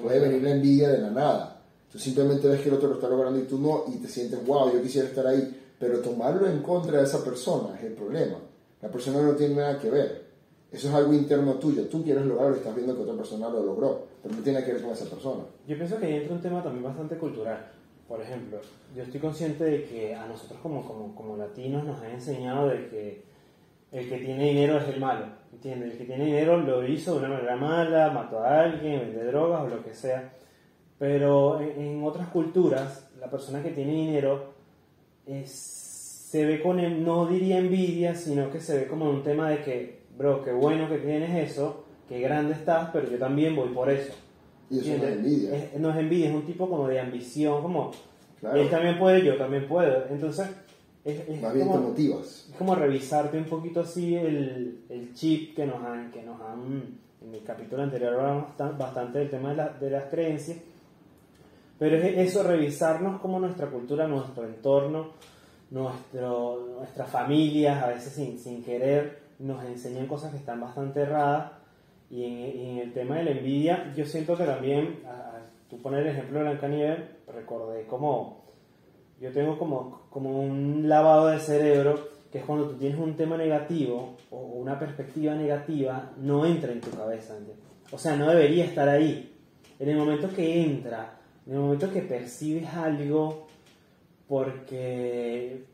[0.00, 1.62] puede venir la envidia de la nada.
[1.90, 4.44] Tú simplemente ves que el otro lo está logrando y tú no, y te sientes,
[4.46, 5.58] wow, yo quisiera estar ahí.
[5.78, 8.38] Pero tomarlo en contra de esa persona es el problema.
[8.80, 10.21] La persona no tiene nada que ver.
[10.72, 11.86] Eso es algo interno tuyo.
[11.86, 14.82] Tú quieres lograrlo y estás viendo que otra persona lo logró, pero tiene que ver
[14.82, 15.44] con esa persona.
[15.68, 17.70] Yo pienso que ahí entra un tema también bastante cultural.
[18.08, 18.58] Por ejemplo,
[18.96, 22.88] yo estoy consciente de que a nosotros como, como, como latinos nos han enseñado de
[22.88, 23.22] que
[23.92, 25.26] el que tiene dinero es el malo.
[25.52, 25.92] ¿Entiendes?
[25.92, 29.62] El que tiene dinero lo hizo de una manera mala, mató a alguien, vende drogas
[29.64, 30.32] o lo que sea.
[30.98, 34.54] Pero en, otras culturas, la persona que tiene dinero
[35.26, 39.62] es, se ve con, no diría envidia, sino que se ve como un tema de
[39.62, 43.90] que bro, qué bueno que tienes eso, qué grande estás, pero yo también voy por
[43.90, 44.12] eso.
[44.70, 45.70] Y eso no es envidia.
[45.78, 47.90] no es envidia, es un tipo como de ambición, como
[48.54, 50.06] él también puede, yo también puedo.
[50.10, 50.48] Entonces,
[51.04, 52.48] es, Más bien como, te motivas.
[52.50, 56.98] Es como revisarte un poquito así el, el chip que nos han, que nos han,
[57.20, 60.58] en el capítulo anterior hablamos bastante del tema de, la, de las creencias,
[61.78, 65.10] pero es eso, revisarnos como nuestra cultura, nuestro entorno,
[65.70, 71.52] nuestro, nuestras familias, a veces sin, sin querer, nos enseñan cosas que están bastante erradas.
[72.10, 76.12] Y en, el tema de la envidia, yo siento que también, a, tú poner el
[76.12, 78.44] ejemplo de Blancanieves, recordé como,
[79.20, 83.36] yo tengo como, como un lavado de cerebro, que es cuando tú tienes un tema
[83.36, 87.36] negativo o una perspectiva negativa, no entra en tu cabeza.
[87.90, 89.34] O sea, no debería estar ahí.
[89.78, 93.46] En el momento que entra, en el momento que percibes algo,
[94.28, 95.64] porque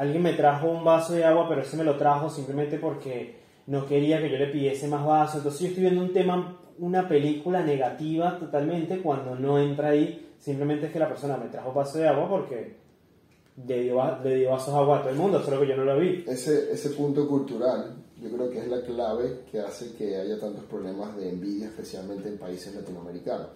[0.00, 3.36] alguien me trajo un vaso de agua, pero ese me lo trajo simplemente porque
[3.66, 5.36] no quería que yo le pidiese más vaso.
[5.36, 10.32] Entonces yo estoy viendo un tema, una película negativa totalmente cuando no entra ahí.
[10.38, 12.76] Simplemente es que la persona me trajo vaso de agua porque
[13.68, 15.84] le dio, le dio vasos de agua a todo el mundo, solo que yo no
[15.84, 16.24] lo vi.
[16.26, 20.64] Ese, ese punto cultural yo creo que es la clave que hace que haya tantos
[20.64, 23.48] problemas de envidia, especialmente en países latinoamericanos.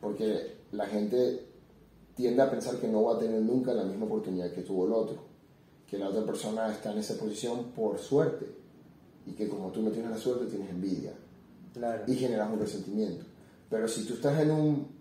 [0.00, 1.44] Porque la gente
[2.14, 4.92] tiende a pensar que no va a tener nunca la misma oportunidad que tuvo el
[4.94, 5.35] otro
[5.88, 8.46] que la otra persona está en esa posición por suerte
[9.26, 11.12] y que como tú no tienes la suerte tienes envidia
[12.06, 13.24] y generas un resentimiento.
[13.68, 14.96] Pero si tú estás en un...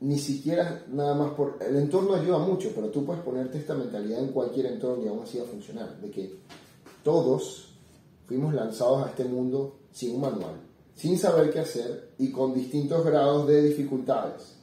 [0.00, 1.58] Ni siquiera nada más por...
[1.60, 5.22] El entorno ayuda mucho, pero tú puedes ponerte esta mentalidad en cualquier entorno y aún
[5.22, 5.98] así va a funcionar.
[6.00, 6.36] De que
[7.02, 7.72] todos
[8.26, 10.60] fuimos lanzados a este mundo sin un manual.
[10.94, 14.54] sin saber qué hacer y con distintos grados de dificultades.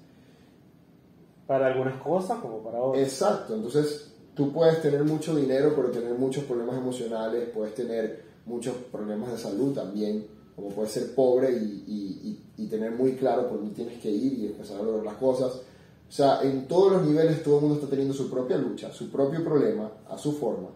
[1.45, 3.03] Para algunas cosas como para otras.
[3.03, 8.75] Exacto, entonces tú puedes tener mucho dinero, pero tener muchos problemas emocionales, puedes tener muchos
[8.91, 13.57] problemas de salud también, como puedes ser pobre y, y, y, tener muy claro por
[13.59, 15.53] dónde tienes que ir y empezar a lograr las cosas.
[15.55, 19.09] O sea, en todos los niveles todo el mundo está teniendo su propia lucha, su
[19.09, 20.69] propio problema, a su forma.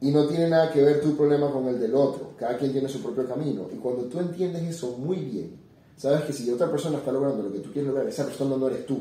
[0.00, 2.32] Y no tiene nada que ver tu problema con el del otro.
[2.36, 3.68] Cada quien tiene su propio camino.
[3.72, 5.58] Y cuando tú entiendes eso muy bien,
[5.96, 8.68] sabes que si otra persona está logrando lo que tú quieres lograr, esa persona no
[8.68, 8.98] eres tú.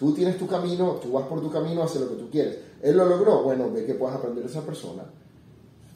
[0.00, 2.56] Tú tienes tu camino, tú vas por tu camino, haces lo que tú quieres.
[2.80, 5.02] Él lo logró, bueno, ve que puedes aprender de esa persona.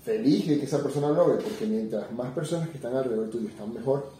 [0.02, 3.48] Feliz de que esa persona lo logre, porque mientras más personas que están alrededor tuyo
[3.48, 4.10] están mejor,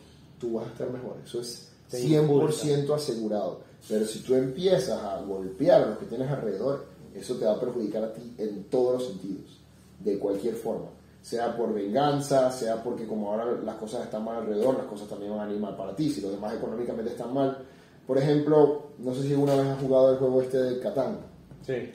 [0.41, 1.17] tú vas a estar mejor.
[1.23, 3.61] Eso es 100% asegurado.
[3.87, 7.61] Pero si tú empiezas a golpear a los que tienes alrededor, eso te va a
[7.61, 9.61] perjudicar a ti en todos los sentidos
[10.01, 10.87] de cualquier forma.
[11.21, 15.37] Sea por venganza, sea porque como ahora las cosas están mal alrededor, las cosas también
[15.37, 16.11] van a ir mal para ti.
[16.11, 17.59] Si los demás económicamente están mal.
[18.07, 21.19] Por ejemplo, no sé si alguna vez has jugado el juego este de Catán.
[21.63, 21.91] Sí.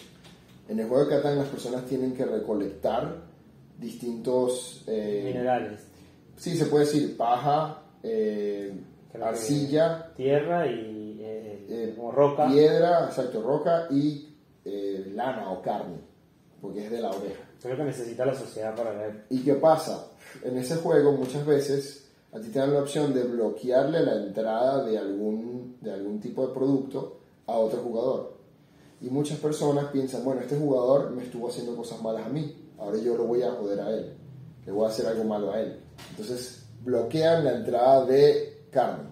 [0.68, 3.16] En el juego de Catán las personas tienen que recolectar
[3.78, 4.84] distintos...
[4.88, 5.82] Eh, Minerales.
[6.36, 8.74] Sí, se puede decir paja, eh,
[9.22, 10.12] arcilla...
[10.16, 12.48] Tierra y eh, como roca.
[12.48, 14.26] Piedra, exacto, roca y
[15.14, 15.98] lana o carne,
[16.62, 17.44] porque es de la oveja.
[17.58, 19.26] Es lo que necesita la sociedad para ver.
[19.30, 20.08] ¿Y qué pasa?
[20.44, 24.84] En ese juego muchas veces a ti te dan la opción de bloquearle la entrada
[24.84, 25.78] de algún,
[26.20, 28.38] tipo de producto a otro jugador.
[29.02, 32.98] Y muchas personas piensan, bueno, este jugador me estuvo haciendo cosas malas a mí, ahora
[32.98, 34.14] yo lo voy a joder a él,
[34.66, 35.80] le voy a hacer algo malo a él.
[36.10, 39.10] Entonces bloquean la entrada de carne,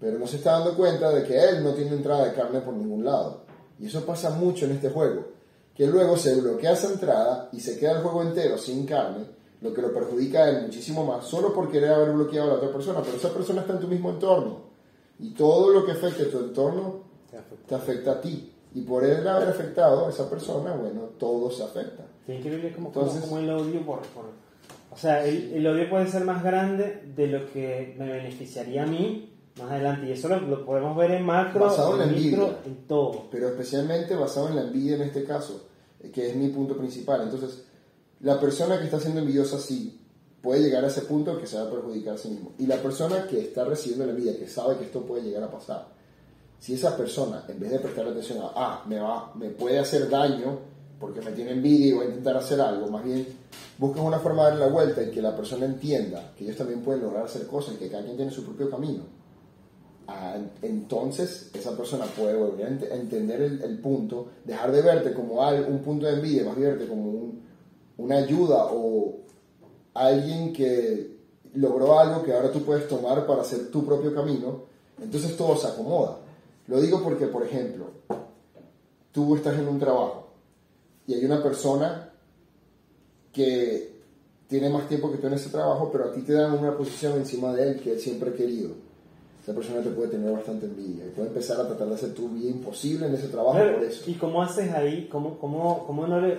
[0.00, 2.74] pero no se está dando cuenta de que él no tiene entrada de carne por
[2.74, 3.42] ningún lado.
[3.78, 5.32] Y eso pasa mucho en este juego
[5.74, 9.24] que luego se bloquea esa entrada y se queda el juego entero sin carne,
[9.60, 12.58] lo que lo perjudica a él muchísimo más, solo por querer haber bloqueado a la
[12.58, 14.71] otra persona, pero esa persona está en tu mismo entorno.
[15.22, 17.04] Y todo lo que afecte a tu entorno
[17.66, 18.52] te afecta a ti.
[18.74, 22.04] Y por él haber afectado a esa persona, bueno, todo se afecta.
[22.26, 24.00] Qué increíble como, Entonces, como, el odio por,
[24.90, 28.86] O sea, el, el, odio puede ser más grande de lo que me beneficiaría a
[28.86, 30.08] mí más adelante.
[30.08, 33.28] Y eso lo, podemos ver en macro, basado en, la envidia, en todo.
[33.30, 35.68] Pero especialmente basado en la envidia en este caso,
[36.00, 37.22] eh, que es mi punto principal.
[37.22, 37.64] Entonces,
[38.20, 40.00] la persona que está siendo envidiosa sí
[40.42, 42.52] puede llegar a ese punto que se va a perjudicar a sí mismo.
[42.58, 45.50] Y la persona que está recibiendo la envidia, que sabe que esto puede llegar a
[45.50, 45.88] pasar,
[46.58, 50.08] si esa persona, en vez de prestar atención a, ah, me, va, me puede hacer
[50.08, 50.58] daño
[51.00, 53.26] porque me tiene envidia y voy a intentar hacer algo, más bien
[53.78, 56.82] buscas una forma de darle la vuelta y que la persona entienda que ellos también
[56.82, 59.02] pueden lograr hacer cosas y que cada quien tiene su propio camino
[60.62, 66.06] entonces esa persona puede volver a entender el, punto, dejar de verte como un punto
[66.06, 67.32] de envidia, más bien verte como
[67.98, 69.20] una ayuda o
[69.94, 71.16] alguien que
[71.54, 74.62] logró algo que ahora tú puedes tomar para hacer tu propio camino,
[75.00, 76.18] entonces todo se acomoda.
[76.68, 77.86] Lo digo porque, por ejemplo,
[79.12, 80.28] tú estás en un trabajo
[81.06, 82.10] y hay una persona
[83.32, 83.92] que
[84.48, 87.14] tiene más tiempo que tú en ese trabajo, pero a ti te dan una posición
[87.14, 88.74] encima de él que él siempre ha querido
[89.42, 92.28] esa persona te puede tener bastante envidia y puede empezar a tratar de hacer tu
[92.28, 94.08] vida imposible en ese trabajo por eso.
[94.08, 95.08] ¿Y cómo haces ahí?
[95.10, 96.38] ¿Cómo, cómo, cómo no le.?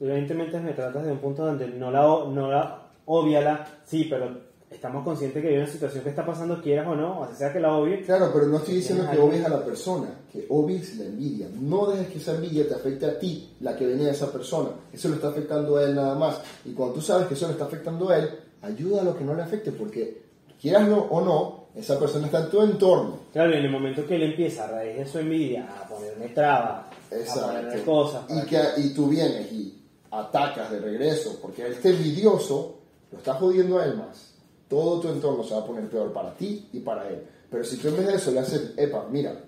[0.00, 5.04] Evidentemente me tratas de un punto donde no la, no la obviala, sí, pero estamos
[5.04, 7.74] conscientes que hay una situación que está pasando, quieras o no, o sea que la
[7.74, 8.02] obvie.
[8.02, 11.48] Claro, pero no estoy diciendo que obvies a la persona, que obvies la envidia.
[11.60, 14.70] No dejes que esa envidia te afecte a ti, la que venía de esa persona.
[14.92, 16.40] Eso le está afectando a él nada más.
[16.64, 18.30] Y cuando tú sabes que eso le está afectando a él,
[18.62, 20.22] ayuda a lo que no le afecte, porque
[20.60, 23.18] quieras o no, esa persona está en tu entorno.
[23.32, 26.28] Claro, y en el momento que él empieza a raíz de su envidia a ponerme
[26.28, 26.86] trabas,
[27.34, 28.24] ponerme cosas.
[28.28, 32.78] Y, que, y tú vienes y atacas de regreso, porque este envidioso
[33.10, 34.34] lo está jodiendo a él más.
[34.68, 37.22] Todo tu entorno se va a poner peor para ti y para él.
[37.50, 39.38] Pero si tú en vez de eso le haces, epa, mira,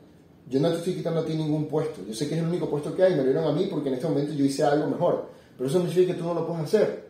[0.48, 2.02] yo no te estoy quitando a ti ningún puesto.
[2.06, 3.94] Yo sé que es el único puesto que hay, me dieron a mí porque en
[3.94, 5.26] este momento yo hice algo mejor.
[5.56, 7.08] Pero eso no significa que tú no lo puedas hacer.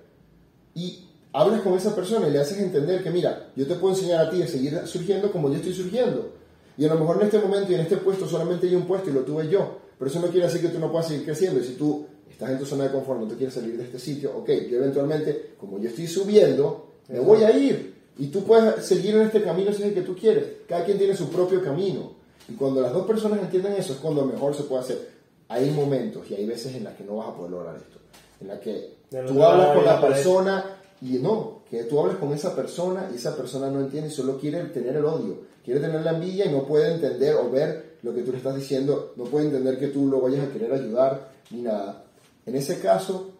[0.74, 4.26] Y hablas con esa persona y le haces entender que, mira, yo te puedo enseñar
[4.26, 6.32] a ti a seguir surgiendo como yo estoy surgiendo.
[6.76, 9.10] Y a lo mejor en este momento y en este puesto solamente hay un puesto
[9.10, 9.83] y lo tuve yo.
[9.98, 11.60] Pero eso no quiere decir que tú no puedas seguir creciendo.
[11.60, 13.98] Y si tú estás en tu zona de confort, no te quieres salir de este
[13.98, 17.94] sitio, ok, yo eventualmente, como yo estoy subiendo, me voy a ir.
[18.18, 20.44] Y tú puedes seguir en este camino si es el que tú quieres.
[20.68, 22.12] Cada quien tiene su propio camino.
[22.48, 25.08] Y cuando las dos personas entienden eso, es cuando mejor se puede hacer.
[25.48, 27.98] Hay momentos y hay veces en las que no vas a poder lograr esto.
[28.40, 30.64] En las que tú hablas con la persona
[31.00, 34.38] y no, que tú hables con esa persona y esa persona no entiende y solo
[34.38, 38.14] quiere tener el odio, quiere tener la envidia y no puede entender o ver lo
[38.14, 41.32] que tú le estás diciendo, no puede entender que tú lo vayas a querer ayudar
[41.50, 42.04] ni nada.
[42.44, 43.30] En ese caso,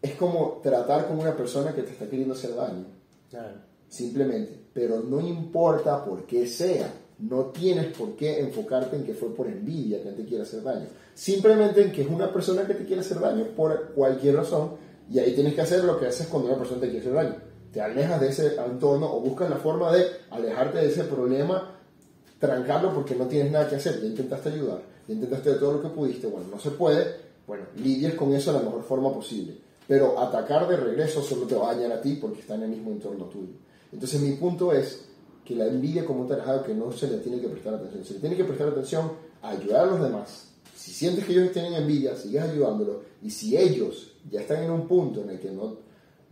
[0.00, 2.86] es como tratar con una persona que te está queriendo hacer daño.
[3.88, 6.92] simplemente, pero no importa por qué sea.
[7.18, 10.86] No tienes por qué enfocarte en que fue por envidia que te quiere hacer daño.
[11.14, 14.76] Simplemente en que es una persona que te quiere hacer daño por cualquier razón
[15.10, 17.36] y ahí tienes que hacer lo que haces cuando una persona te quiere hacer daño.
[17.72, 21.73] Te alejas de ese entorno o buscas la forma de alejarte de ese problema,
[22.38, 24.00] trancarlo porque no tienes nada que hacer.
[24.00, 26.26] Ya intentaste ayudar, ya intentaste de todo lo que pudiste.
[26.26, 27.24] Bueno, no se puede.
[27.46, 29.56] Bueno, lidies con eso de la mejor forma posible.
[29.86, 32.70] Pero atacar de regreso solo te va a dañar a ti porque está en el
[32.70, 33.52] mismo entorno tuyo.
[33.92, 35.04] Entonces mi punto es
[35.44, 38.04] que la envidia como tal es que no se le tiene que prestar atención.
[38.04, 39.12] Se le tiene que prestar atención
[39.42, 40.48] a ayudar a los demás.
[40.74, 42.96] Si sientes que ellos tienen envidia, sigues ayudándolos.
[43.22, 45.76] Y si ellos ya están en un punto en el que no,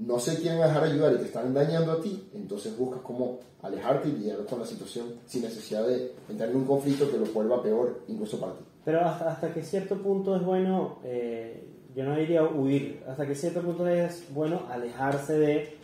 [0.06, 4.08] no se quieren dejar ayudar y te están dañando a ti, entonces buscas cómo alejarte
[4.08, 7.62] y lidiar con la situación sin necesidad de entrar en un conflicto que lo vuelva
[7.62, 8.64] peor incluso para ti.
[8.84, 13.34] Pero hasta, hasta que cierto punto es bueno, eh, yo no diría huir, hasta que
[13.34, 15.76] cierto punto es bueno alejarse de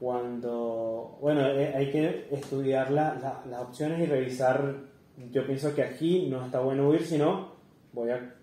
[0.00, 4.76] cuando, bueno, eh, hay que estudiar la, las opciones y revisar,
[5.30, 7.52] yo pienso que aquí no está bueno huir, sino
[7.92, 8.34] voy a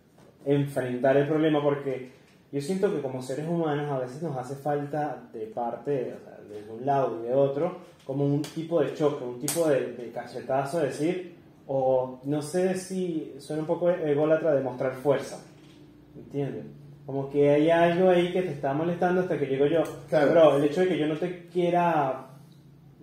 [0.45, 2.20] enfrentar el problema porque
[2.51, 6.85] yo siento que como seres humanos a veces nos hace falta de parte, de un
[6.85, 11.35] lado y de otro, como un tipo de choque, un tipo de, de cachetazo, decir,
[11.67, 15.39] o no sé si suena un poco ególatra de mostrar fuerza,
[16.15, 16.65] ¿entiendes?
[17.05, 19.83] Como que hay algo ahí que te está molestando hasta que llego yo.
[20.09, 20.27] Claro.
[20.27, 22.27] Pero el hecho de que yo no te quiera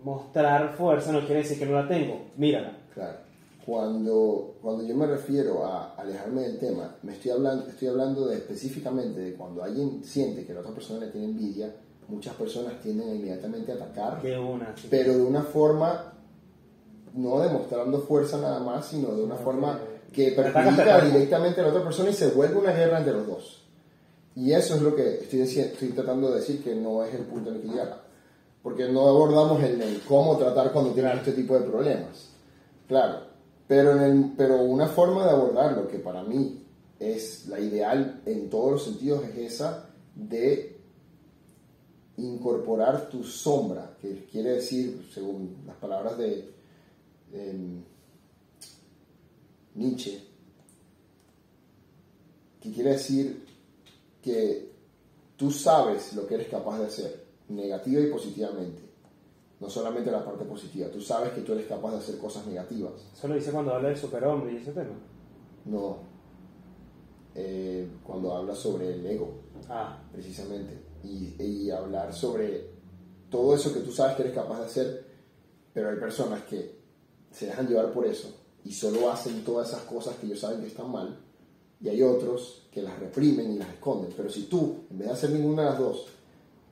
[0.02, 2.26] mostrar fuerza no quiere decir que no la tengo.
[2.36, 2.72] Mírala.
[2.94, 3.18] Claro.
[3.68, 8.36] Cuando, cuando yo me refiero a alejarme del tema, me estoy hablando, estoy hablando de
[8.36, 11.70] específicamente de cuando alguien siente que la otra persona le tiene envidia,
[12.08, 16.14] muchas personas tienden a inmediatamente atacar, una, pero de una forma,
[17.12, 19.78] no demostrando fuerza nada más, sino de una forma
[20.14, 23.66] que perjudica directamente a la otra persona y se vuelve una guerra entre los dos.
[24.34, 27.50] Y eso es lo que estoy, estoy tratando de decir que no es el punto
[27.50, 28.00] en el que llega.
[28.62, 32.30] Porque no abordamos el, cómo tratar cuando tienes este tipo de problemas.
[32.86, 33.27] Claro,
[33.68, 36.64] pero, en el, pero una forma de abordarlo que para mí
[36.98, 40.76] es la ideal en todos los sentidos es esa de
[42.16, 46.50] incorporar tu sombra, que quiere decir, según las palabras de,
[47.30, 47.82] de
[49.74, 50.20] Nietzsche,
[52.60, 53.46] que quiere decir
[54.22, 54.72] que
[55.36, 58.87] tú sabes lo que eres capaz de hacer, negativa y positivamente.
[59.60, 62.92] No solamente la parte positiva, tú sabes que tú eres capaz de hacer cosas negativas.
[63.12, 64.94] ¿Eso lo dice cuando habla del superhombre y ese tema?
[65.64, 65.98] No.
[67.34, 69.98] Eh, cuando habla sobre el ego, ah.
[70.12, 70.86] precisamente.
[71.02, 72.70] Y, y hablar sobre
[73.30, 75.06] todo eso que tú sabes que eres capaz de hacer,
[75.72, 76.78] pero hay personas que
[77.30, 78.34] se dejan llevar por eso
[78.64, 81.18] y solo hacen todas esas cosas que ellos saben que están mal
[81.80, 84.12] y hay otros que las reprimen y las esconden.
[84.16, 86.06] Pero si tú, en vez de hacer ninguna de las dos,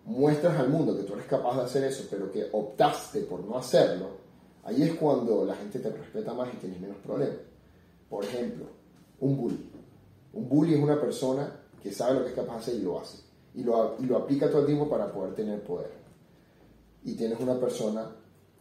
[0.06, 3.58] muestras al mundo que tú eres capaz de hacer eso, pero que optaste por no
[3.58, 4.10] hacerlo,
[4.64, 7.38] ahí es cuando la gente te respeta más y tienes menos problemas.
[8.08, 8.66] Por ejemplo,
[9.20, 9.70] un bully.
[10.32, 13.00] Un bully es una persona que sabe lo que es capaz de hacer y lo
[13.00, 13.18] hace.
[13.54, 15.90] Y lo, y lo aplica todo el tiempo para poder tener poder.
[17.04, 18.10] Y tienes una persona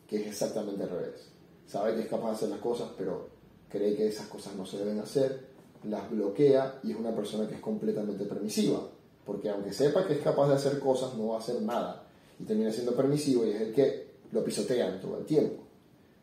[0.07, 1.31] que es exactamente al revés.
[1.67, 3.29] Sabe que es capaz de hacer las cosas, pero
[3.69, 7.55] cree que esas cosas no se deben hacer las bloquea y es una persona que
[7.55, 8.79] es completamente permisiva.
[9.25, 12.03] Porque aunque sepa que es capaz de hacer cosas, no va a hacer nada.
[12.39, 15.63] Y termina siendo permisivo y es el que lo pisotean todo el tiempo.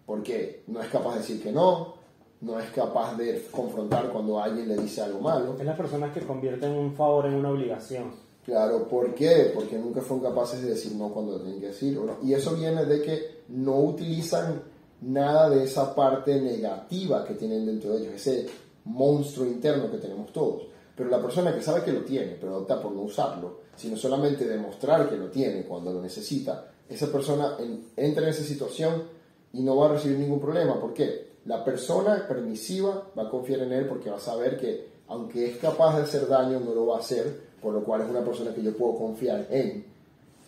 [0.07, 1.95] Porque no es capaz de decir que no,
[2.43, 5.57] no es capaz de confrontar cuando alguien le dice algo malo.
[5.59, 8.13] Es la persona que convierte en un favor en una obligación.
[8.45, 9.53] Claro, ¿por qué?
[9.55, 11.99] Porque nunca fueron capaces de decir no cuando tienen que decir.
[12.23, 14.63] Y eso viene de que no utilizan
[15.01, 18.47] nada de esa parte negativa que tienen dentro de ellos, ese
[18.85, 20.63] monstruo interno que tenemos todos.
[20.97, 24.47] Pero la persona que sabe que lo tiene, pero opta por no usarlo, sino solamente
[24.47, 27.57] demostrar que lo tiene cuando lo necesita, esa persona
[27.97, 29.05] entra en esa situación
[29.53, 30.79] y no va a recibir ningún problema.
[30.79, 31.33] ¿Por qué?
[31.47, 35.57] La persona permisiva va a confiar en él porque va a saber que aunque es
[35.59, 38.55] capaz de hacer daño, no lo va a hacer, por lo cual es una persona
[38.55, 39.85] que yo puedo confiar en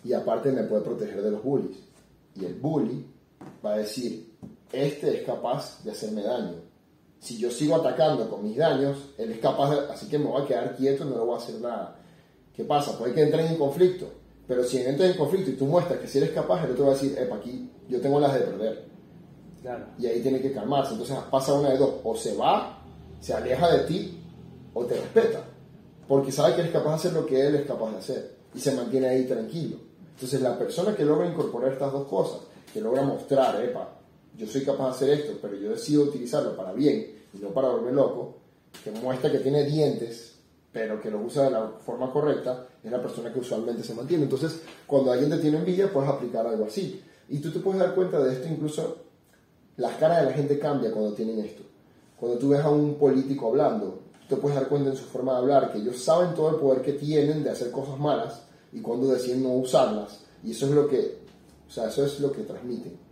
[0.03, 1.77] y aparte me puede proteger de los bullies.
[2.35, 3.05] Y el bully
[3.63, 4.33] va a decir,
[4.71, 6.55] este es capaz de hacerme daño,
[7.25, 10.43] si yo sigo atacando con mis daños, él es capaz de, así que me voy
[10.43, 11.95] a quedar quieto, no le voy a hacer nada.
[12.55, 12.95] ¿Qué pasa?
[12.99, 14.05] Puede que entren en conflicto,
[14.47, 16.91] pero si entras en conflicto y tú muestras que si eres capaz, el otro va
[16.91, 18.85] a decir, epa, aquí yo tengo las de perder.
[19.59, 19.85] Claro.
[19.97, 20.91] Y ahí tiene que calmarse.
[20.91, 22.77] Entonces pasa una de dos, o se va,
[23.19, 24.21] se aleja de ti,
[24.75, 25.43] o te respeta,
[26.07, 28.59] porque sabe que eres capaz de hacer lo que él es capaz de hacer, y
[28.59, 29.77] se mantiene ahí tranquilo.
[30.13, 33.95] Entonces la persona que logra incorporar estas dos cosas, que logra mostrar, epa,
[34.37, 37.69] yo soy capaz de hacer esto, pero yo decido utilizarlo para bien y no para
[37.69, 38.37] volver loco,
[38.83, 40.35] que muestra que tiene dientes,
[40.71, 44.23] pero que lo usa de la forma correcta, es la persona que usualmente se mantiene.
[44.23, 47.01] Entonces, cuando alguien te tiene envidia, puedes aplicar algo así.
[47.29, 48.97] Y tú te puedes dar cuenta de esto, incluso
[49.77, 51.63] las caras de la gente cambia cuando tienen esto.
[52.19, 55.33] Cuando tú ves a un político hablando, tú te puedes dar cuenta en su forma
[55.33, 58.81] de hablar que ellos saben todo el poder que tienen de hacer cosas malas y
[58.81, 60.21] cuando deciden no usarlas.
[60.43, 61.19] Y eso es lo que,
[61.67, 63.04] o sea, eso es lo que transmiten.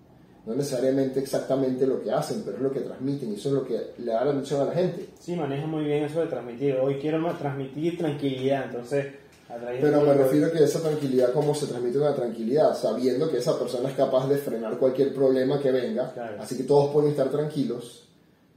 [0.46, 3.66] No necesariamente exactamente lo que hacen, pero es lo que transmiten y eso es lo
[3.66, 5.08] que le da la atención a la gente.
[5.20, 6.76] Sí, maneja muy bien eso de transmitir.
[6.76, 9.08] Hoy quiero más transmitir tranquilidad, entonces...
[9.50, 12.76] a Pero me refiero a que esa tranquilidad, ¿cómo se transmite una tranquilidad?
[12.76, 16.42] Sabiendo que esa persona es capaz de frenar cualquier problema que venga, Claro.
[16.42, 18.10] así que todos pueden estar tranquilos,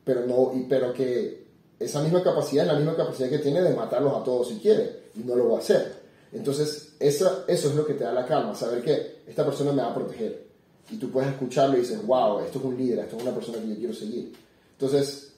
[0.02, 1.46] pero, no, y, pero que
[1.78, 5.02] esa misma capacidad es la misma capacidad que tiene de matarlos a todos si quiere,
[5.14, 5.94] y no lo va a hacer.
[6.32, 9.82] Entonces, esa, eso es lo que te da la calma, saber que esta persona me
[9.82, 10.45] va a proteger.
[10.90, 13.58] Y tú puedes escucharlo y dices, wow, esto es un líder, esto es una persona
[13.58, 14.32] que yo quiero seguir.
[14.72, 15.32] Entonces,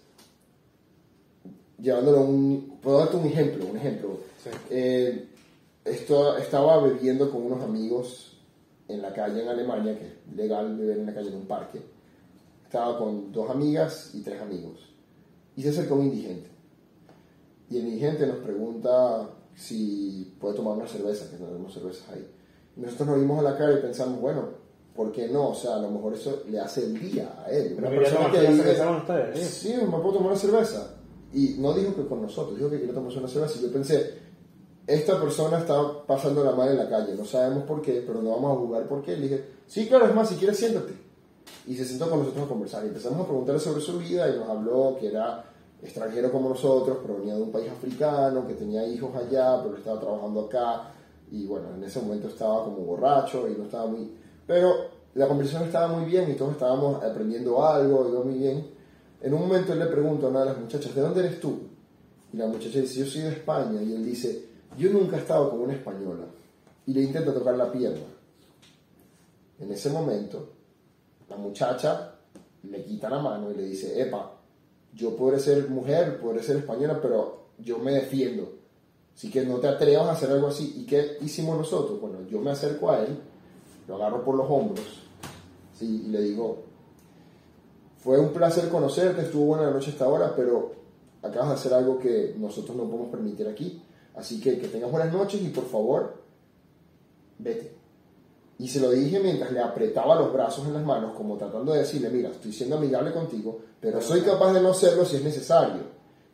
[1.81, 2.79] llevándolo a un...
[2.83, 4.19] Puedo darte un ejemplo, un ejemplo.
[4.43, 4.51] Sí.
[4.71, 5.29] Eh,
[5.85, 8.37] esto, estaba bebiendo con unos amigos
[8.89, 11.81] en la calle en Alemania, que es legal beber en la calle en un parque.
[12.65, 14.93] Estaba con dos amigas y tres amigos.
[15.57, 16.51] Y se acercó un indigente.
[17.71, 22.27] Y el indigente nos pregunta si puede tomar una cerveza, que tenemos cervezas ahí.
[22.77, 24.68] Y nosotros nos vimos a la cara y pensamos, bueno,
[24.99, 25.51] ¿por qué no?
[25.51, 27.75] O sea, a lo mejor eso le hace el día a él.
[27.77, 29.69] Pero cerveza con ustedes, ¿sí?
[29.69, 30.97] Sí, me puedo tomar una cerveza.
[31.33, 33.61] Y no dijo que con nosotros, dijo que quería tomarse una cerveza.
[33.61, 34.19] Y yo pensé,
[34.85, 38.31] esta persona está pasando la mal en la calle, no sabemos por qué, pero no
[38.31, 39.17] vamos a jugar por qué.
[39.17, 40.95] Le dije, sí, claro, es más, si quieres siéntate.
[41.69, 42.85] Y se sentó con nosotros a conversar.
[42.85, 45.45] Y empezamos a preguntarle sobre su vida y nos habló que era
[45.81, 50.01] extranjero como nosotros, pero venía de un país africano, que tenía hijos allá, pero estaba
[50.01, 50.91] trabajando acá.
[51.31, 54.27] Y bueno, en ese momento estaba como borracho y no estaba muy...
[54.49, 58.67] Pero la conversación estaba muy bien y todos estábamos aprendiendo algo, iba muy bien.
[59.21, 61.61] En un momento él le pregunta a una de las muchachas, ¿de dónde eres tú?
[62.33, 63.83] Y la muchacha dice, yo soy de España.
[63.83, 64.47] Y él dice,
[64.79, 66.25] yo nunca he estado con una española.
[66.87, 68.07] Y le intenta tocar la pierna.
[69.59, 70.49] En ese momento,
[71.29, 72.15] la muchacha
[72.63, 74.33] le quita la mano y le dice, epa,
[74.95, 78.51] yo podré ser mujer, podré ser española, pero yo me defiendo.
[79.15, 80.75] Así que no te atrevas a hacer algo así.
[80.79, 82.01] ¿Y qué hicimos nosotros?
[82.01, 83.19] Bueno, yo me acerco a él,
[83.89, 84.87] lo agarro por los hombros
[85.77, 86.05] ¿sí?
[86.07, 86.59] y le digo,
[87.99, 90.73] fue un placer conocerte, estuvo buena la noche hasta ahora, pero
[91.23, 93.83] acabas de hacer algo que nosotros no podemos permitir aquí.
[94.15, 96.15] Así que que tengas buenas noches y por favor,
[97.39, 97.77] vete.
[98.59, 101.81] Y se lo dije mientras le apretaba los brazos en las manos, como tratando de
[101.81, 105.83] decirle, mira, estoy siendo amigable contigo, pero soy capaz de no serlo si es necesario.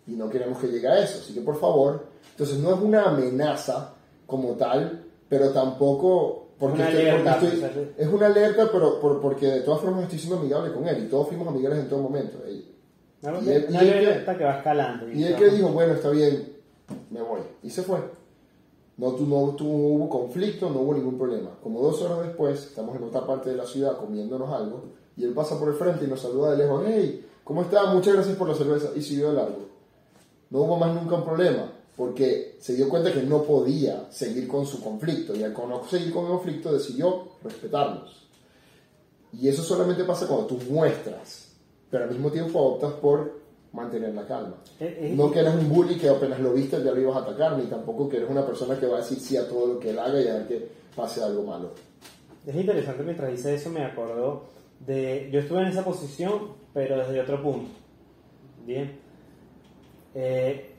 [0.07, 1.19] Y no queremos que llegue a eso.
[1.23, 3.95] Así que por favor, entonces no es una amenaza
[4.27, 6.44] como tal, pero tampoco...
[6.59, 7.91] Porque Una estoy- porque alerta, estoy- o sea, sí.
[7.99, 11.09] es una alerta, pero por- porque de todas formas estoy siendo amigable con él y
[11.09, 12.39] todos fuimos amigables en todo momento.
[12.49, 15.09] Y, Y él- y él que- que va escalando.
[15.11, 16.53] y él que dijo, bueno, está bien,
[17.11, 17.41] me voy.
[17.63, 17.99] Y se fue.
[18.97, 21.51] No, no, no hubo conflicto, no hubo ningún problema.
[21.63, 24.85] Como dos horas después, estamos en otra parte de la ciudad comiéndonos algo,
[25.17, 27.87] y él pasa por el frente y nos saluda de lejos, hey, ¿cómo está?
[27.93, 28.91] Muchas gracias por la cerveza.
[28.95, 29.67] Y siguió de largo.
[30.51, 34.67] No hubo más nunca un problema, porque se dio cuenta que no podía seguir con
[34.67, 38.27] su conflicto, y al no seguir con el conflicto decidió respetarnos.
[39.33, 41.53] Y eso solamente pasa cuando tú muestras,
[41.91, 44.55] pero al mismo tiempo optas por mantener la calma.
[44.79, 47.21] Eh, eh, No que eres un bully que apenas lo viste ya lo ibas a
[47.21, 49.81] atacar, ni tampoco que eres una persona que va a decir sí a todo lo
[49.81, 51.73] que él haga y a ver que pase algo malo.
[52.47, 54.45] Es interesante mientras dice eso me acordó
[54.87, 55.29] de...
[55.33, 57.71] Yo estuve en esa posición, pero desde otro punto.
[58.65, 58.99] Bien.
[60.15, 60.74] Eh,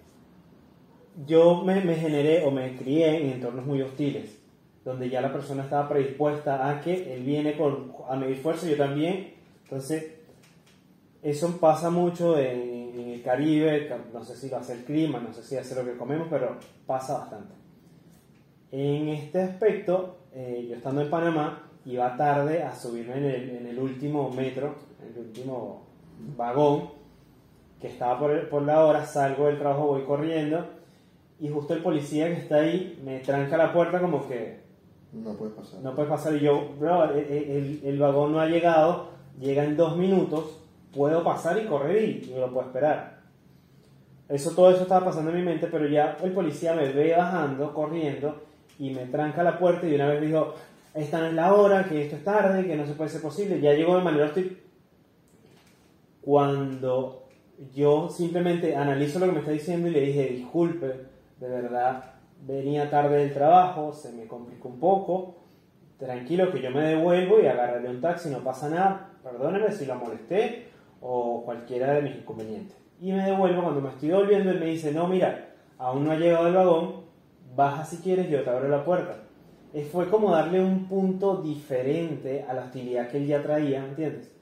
[1.26, 4.38] yo me, me generé o me crié en entornos muy hostiles,
[4.84, 8.76] donde ya la persona estaba predispuesta a que él viene con, a medir fuerza, yo
[8.76, 9.34] también.
[9.64, 10.14] Entonces,
[11.24, 15.20] eso pasa mucho en, en el Caribe, no sé si va a ser el clima,
[15.20, 17.54] no sé si va a ser lo que comemos, pero pasa bastante.
[18.72, 23.68] En este aspecto, eh, yo estando en Panamá, iba tarde a subirme en el, en
[23.68, 25.86] el último metro, en el último
[26.36, 26.90] vagón,
[27.80, 30.66] que estaba por, por la hora, salgo del trabajo, voy corriendo,
[31.40, 34.60] y justo el policía que está ahí me tranca la puerta como que
[35.14, 35.82] No puede pasar.
[35.82, 36.36] no puede pasar.
[36.36, 39.10] Y yo, bro, el, el- el vagón no ha llegado,
[39.40, 40.60] llega en dos minutos,
[40.94, 43.16] puedo pasar y correr y me lo puedo esperar.
[44.30, 47.74] Eso, todo eso estaba pasando en mi mente, pero ya el policía me ve bajando,
[47.74, 48.42] corriendo,
[48.80, 50.54] y me tranca la puerta y de una vez dijo,
[50.96, 53.60] esta no es la hora, que esto es tarde, que no se puede ser posible.
[53.62, 54.58] Ya llegó de manera hostil.
[56.22, 57.28] Cuando
[57.74, 60.94] yo simplemente analizo lo que me está diciendo y le dije, disculpe,
[61.40, 62.04] de verdad,
[62.46, 65.36] venía tarde del trabajo, se me complicó un poco,
[65.98, 69.96] tranquilo que yo me devuelvo y agarraré un taxi, no pasa nada, perdóneme si lo
[69.96, 70.68] molesté
[71.02, 72.78] o cualquiera de mis inconvenientes.
[73.00, 76.16] Y me devuelvo, cuando me estoy volviendo, él me dice, no, mira, aún no ha
[76.16, 77.06] llegado el vagón,
[77.56, 79.18] baja si quieres, yo te abro la puerta.
[79.74, 84.35] eh, fue como darle un punto diferente a la hostilidad que él ya traía, ¿entiendes?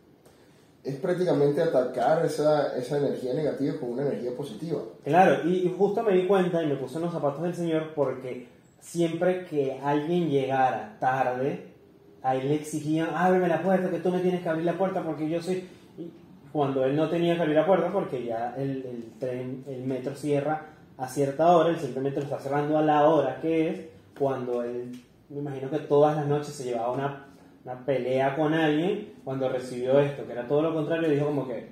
[0.84, 4.82] Es prácticamente atacar esa, esa energía negativa con una energía positiva.
[5.04, 7.94] Claro, y, y justo me di cuenta y me puse en los zapatos del Señor
[7.96, 8.48] porque
[8.82, 11.74] siempre que alguien llegara tarde,
[12.22, 15.04] a él le exigían, ábreme la puerta, que tú me tienes que abrir la puerta
[15.04, 15.68] porque yo soy...
[15.98, 16.12] y
[16.52, 20.16] cuando él no tenía que abrir la puerta porque ya el, el tren, el metro
[20.16, 20.68] cierra
[20.98, 23.80] a cierta hora, él simplemente lo está cerrando a la hora que es,
[24.18, 27.26] cuando él, me imagino que todas las noches se llevaba una,
[27.66, 31.70] una pelea con alguien, cuando recibió esto, que era todo lo contrario, dijo como que,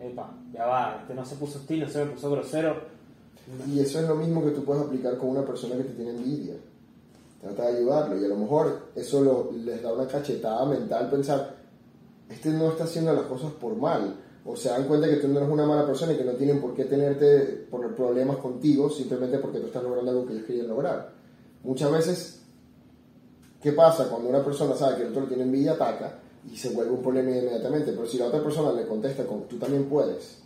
[0.00, 2.98] epa, ya va, este no se puso hostil, no se me puso grosero,
[3.66, 6.10] Y eso es lo mismo que tú puedes aplicar con una persona que te tiene
[6.10, 6.54] envidia.
[7.40, 11.56] Trata de ayudarlo y a lo mejor eso lo- les da una cachetada mental pensar,
[12.28, 14.16] este no está haciendo las cosas por mal.
[14.44, 16.60] O se dan cuenta que tú no eres una mala persona y que no tienen
[16.60, 20.68] por qué tenerte, poner problemas contigo simplemente porque tú estás logrando algo que ellos querían
[20.68, 21.10] lograr.
[21.64, 22.42] Muchas veces,
[23.62, 24.08] ¿qué pasa?
[24.08, 26.18] Cuando una persona sabe que el otro le tiene envidia, ataca
[26.50, 27.92] y se vuelve un problema inmediatamente.
[27.92, 30.38] Pero si la otra persona le contesta con tú también puedes,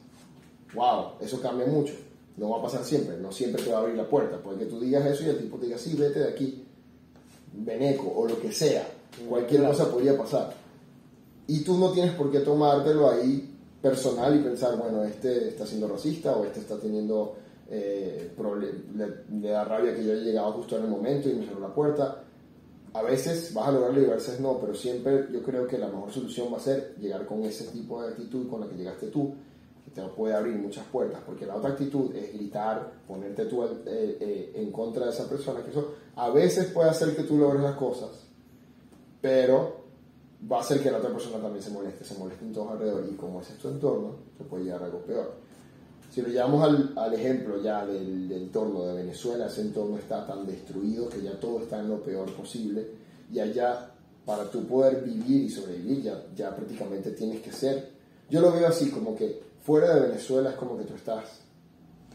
[0.74, 1.94] wow, eso cambia mucho.
[2.36, 4.38] No va a pasar siempre, no siempre te va a abrir la puerta.
[4.38, 6.64] Puede que tú digas eso y el tipo te diga, sí, vete de aquí,
[7.52, 8.86] veneco o lo que sea.
[9.28, 9.76] Cualquier Claro.
[9.76, 10.54] cosa podría pasar.
[11.46, 13.48] Y tú no tienes por qué tomártelo ahí
[13.82, 17.34] personal y pensar, bueno, este está siendo racista o este está teniendo,
[17.68, 18.30] eh,
[18.94, 21.60] le, le da rabia que yo haya llegado justo en el momento y me cerró
[21.60, 22.22] la puerta.
[22.94, 25.88] A veces vas a lograrlo y a veces no, pero siempre yo creo que la
[25.88, 29.06] mejor solución va a ser llegar con ese tipo de actitud con la que llegaste
[29.06, 29.34] tú,
[29.84, 33.78] que te puede abrir muchas puertas, porque la otra actitud es gritar, ponerte tú eh,
[33.86, 37.62] eh, en contra de esa persona, que eso a veces puede hacer que tú logres
[37.62, 38.10] las cosas,
[39.22, 39.82] pero
[40.50, 43.06] va a hacer que la otra persona también se moleste, se moleste en todos alrededor,
[43.10, 45.32] y como ese es tu entorno, te puede llegar a algo peor.
[46.12, 50.26] Si lo llevamos al, al ejemplo ya del, del entorno de Venezuela, ese entorno está
[50.26, 52.86] tan destruido que ya todo está en lo peor posible
[53.32, 53.90] y allá
[54.26, 57.92] para tú poder vivir y sobrevivir ya, ya prácticamente tienes que ser.
[58.28, 61.40] Yo lo veo así como que fuera de Venezuela es como que tú estás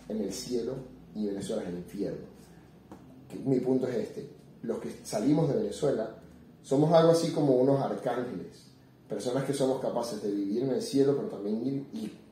[0.07, 0.75] en el cielo
[1.15, 2.27] y Venezuela es el infierno.
[3.45, 4.29] Mi punto es este,
[4.61, 6.15] los que salimos de Venezuela
[6.61, 8.67] somos algo así como unos arcángeles,
[9.09, 12.26] personas que somos capaces de vivir en el cielo pero también ir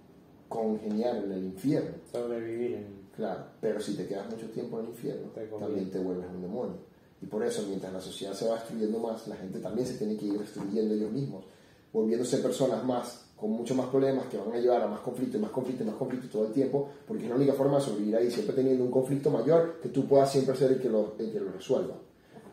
[0.50, 1.96] congeniar en el infierno.
[2.12, 3.06] sobrevivir en...
[3.16, 6.42] Claro, pero si te quedas mucho tiempo en el infierno, Te también te vuelves un
[6.42, 6.78] demonio.
[7.22, 10.18] Y por eso, mientras la sociedad se va destruyendo más, la gente también se tiene
[10.18, 11.46] que ir destruyendo ellos mismos,
[11.94, 15.40] volviéndose personas más, con mucho más problemas, que van a llevar a más conflicto, y
[15.40, 18.18] más conflicto, y más conflicto todo el tiempo, porque es la única forma de sobrevivir
[18.18, 21.32] ahí, siempre teniendo un conflicto mayor, que tú puedas siempre ser el que lo, el
[21.32, 21.96] que lo resuelva.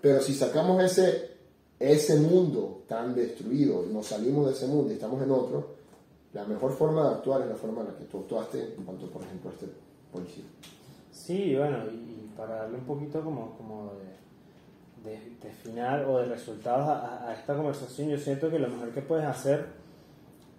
[0.00, 1.30] Pero si sacamos ese,
[1.78, 5.81] ese mundo tan destruido, nos salimos de ese mundo y estamos en otro,
[6.32, 9.06] la mejor forma de actuar es la forma en la que tú actuaste en cuanto,
[9.10, 9.66] por ejemplo, a este
[10.10, 10.44] policía.
[11.10, 13.92] Sí, bueno, y, y para darle un poquito como, como
[15.04, 18.68] de, de, de final o de resultados a, a esta conversación, yo siento que lo
[18.68, 19.66] mejor que puedes hacer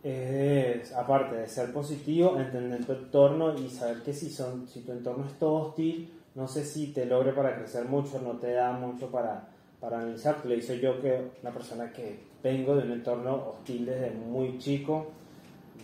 [0.04, 4.92] es, aparte de ser positivo, entender tu entorno y saber que si, son, si tu
[4.92, 8.74] entorno es todo hostil, no sé si te logre para crecer mucho, no te da
[8.74, 9.48] mucho para,
[9.80, 10.46] para analizar.
[10.46, 15.08] Lo hice yo que una persona que vengo de un entorno hostil desde muy chico,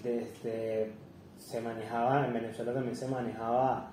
[0.03, 0.91] desde
[1.37, 3.91] se manejaba, en Venezuela también se manejaba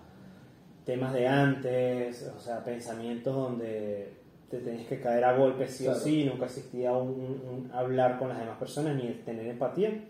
[0.84, 4.14] temas de antes, o sea, pensamientos donde
[4.50, 5.98] te tenías que caer a golpes sí Claro.
[5.98, 10.04] o sí, nunca existía un, hablar con las demás personas ni el tener empatía.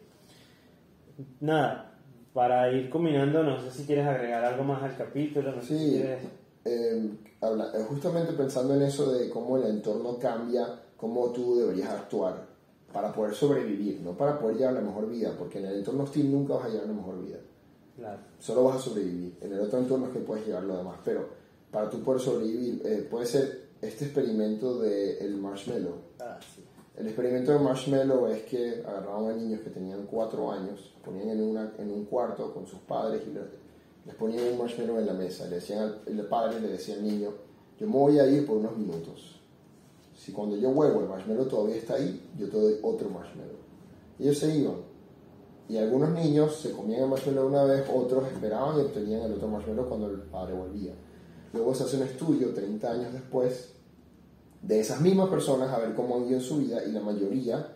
[1.40, 1.94] Nada,
[2.34, 5.84] para ir combinando, no sé si quieres agregar algo más al capítulo, no sé si
[5.90, 6.18] Sí, quieres...
[7.40, 10.66] habla- eh, justamente pensando en eso de cómo el entorno cambia,
[10.96, 12.55] cómo tú deberías actuar
[12.96, 16.32] para poder sobrevivir, no para poder llevar la mejor vida, porque en el entorno hostil
[16.32, 17.36] nunca vas a llevar la mejor vida,
[17.94, 18.20] Claro.
[18.38, 19.36] solo vas a sobrevivir.
[19.42, 21.28] En el otro entorno es que puedes llevar lo demás, pero
[21.70, 25.92] para tú poder sobrevivir, eh, puede ser este experimento del el marshmallow.
[26.20, 26.62] Ah, sí.
[26.96, 31.28] El experimento de Marshmallow es que agarraban a niños que tenían cuatro años, los ponían
[31.28, 33.44] en, una, en un cuarto con sus padres y les,
[34.06, 35.44] les ponían un marshmallow en la mesa.
[35.44, 37.28] Le decían al, el padre le decía al niño,
[37.78, 39.35] yo me voy a ir por unos minutos.
[40.16, 43.56] Si cuando yo vuelvo el marshmallow todavía está ahí, yo te doy otro marshmallow.
[44.18, 44.76] Ellos se iban.
[45.68, 49.48] Y algunos niños se comían el marshmallow una vez, otros esperaban y obtenían el otro
[49.48, 50.92] marshmallow cuando el padre volvía.
[51.52, 53.72] Luego se hace un estudio 30 años después
[54.62, 57.74] de esas mismas personas a ver cómo han ido en su vida y la mayoría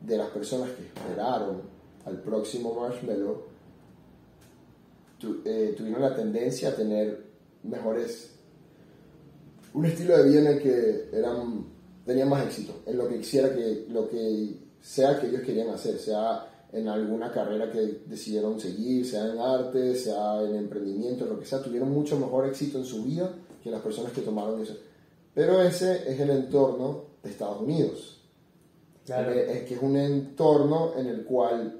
[0.00, 1.62] de las personas que esperaron
[2.04, 3.42] al próximo marshmallow
[5.44, 7.26] eh, tuvieron la tendencia a tener
[7.64, 8.37] mejores
[9.78, 11.64] un estilo de vida en el que eran
[12.04, 15.98] tenían más éxito en lo que quisiera que lo que sea que ellos querían hacer
[15.98, 21.46] sea en alguna carrera que decidieron seguir sea en arte sea en emprendimiento lo que
[21.46, 23.30] sea tuvieron mucho mejor éxito en su vida
[23.62, 24.76] que las personas que tomaron ese
[25.34, 28.20] Pero ese es el entorno de Estados Unidos.
[29.04, 29.32] Claro.
[29.32, 31.78] Es que es un entorno en el cual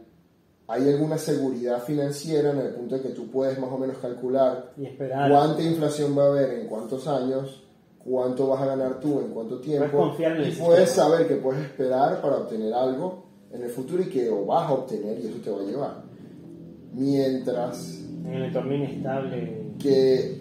[0.67, 4.73] hay alguna seguridad financiera en el punto de que tú puedes más o menos calcular
[4.77, 7.63] Y cuánta inflación va a haber en cuántos años,
[8.09, 9.89] cuánto vas a ganar tú en cuánto tiempo.
[9.91, 11.09] Puedes confiar en el y puedes sistema.
[11.11, 14.73] saber que puedes esperar para obtener algo en el futuro y que lo vas a
[14.75, 16.03] obtener y eso te va a llevar.
[16.93, 19.73] Mientras En el entorno inestable.
[19.79, 20.41] que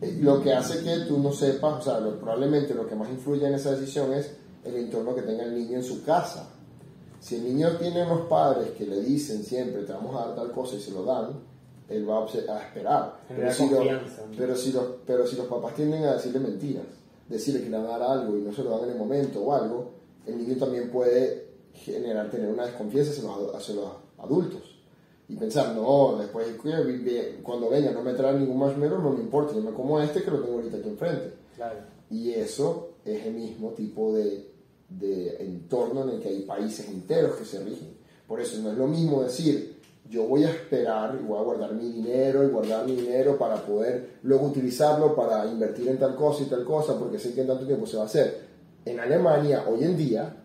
[0.00, 3.08] eh, lo que hace que tú no sepas, o sea, lo- probablemente lo que más
[3.10, 4.32] influye en esa decisión es
[4.64, 6.48] el entorno que tenga el niño en su casa.
[7.20, 10.52] Si el niño tiene unos padres que le dicen siempre te vamos a dar tal
[10.52, 11.30] cosa y se lo dan,
[11.88, 13.20] él va a, esperar.
[13.28, 14.36] Genera si lo- confianza, ¿no?
[14.36, 16.84] pero, si los, pero si los papás tienden a decirle mentiras,
[17.28, 19.42] decirle que le van a dar algo y no se lo dan en el momento
[19.42, 19.90] o algo,
[20.26, 24.74] el niño también puede generar, tener una desconfianza hacia los, hacia los adultos
[25.28, 26.46] y pensar, no, después
[27.42, 30.30] cuando venga no me trae ningún marshmallow, no me importa, yo me como este que
[30.30, 31.32] lo tengo ahorita aquí enfrente.
[31.56, 31.80] Claro.
[32.10, 34.50] Y eso es el mismo tipo de,
[34.88, 37.96] de entorno en el que hay países enteros que se rigen.
[38.26, 39.73] Por eso no es lo mismo decir,
[40.14, 43.56] yo voy a esperar y voy a guardar mi dinero y guardar mi dinero para
[43.56, 47.48] poder luego utilizarlo para invertir en tal cosa y tal cosa, porque sé que en
[47.48, 48.42] tanto tiempo se va a hacer.
[48.84, 50.36] En Alemania, hoy en día,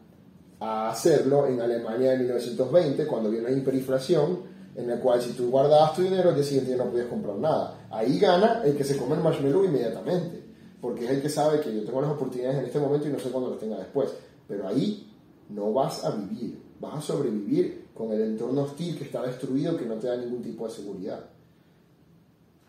[0.60, 4.40] a hacerlo en Alemania de 1920, cuando había una hiperinflación,
[4.76, 7.36] en el cual si tú guardabas tu dinero, al día siguiente ya no podías comprar
[7.36, 7.86] nada.
[7.92, 10.44] Ahí gana el que se come el marshmallow inmediatamente,
[10.82, 13.20] porque es el que sabe que yo tengo las oportunidades en este momento y no
[13.20, 14.10] sé cuándo las tenga después.
[14.48, 15.14] Pero ahí
[15.50, 19.84] no vas a vivir, vas a sobrevivir con el entorno hostil que está destruido, que
[19.84, 21.20] no te da ningún tipo de seguridad.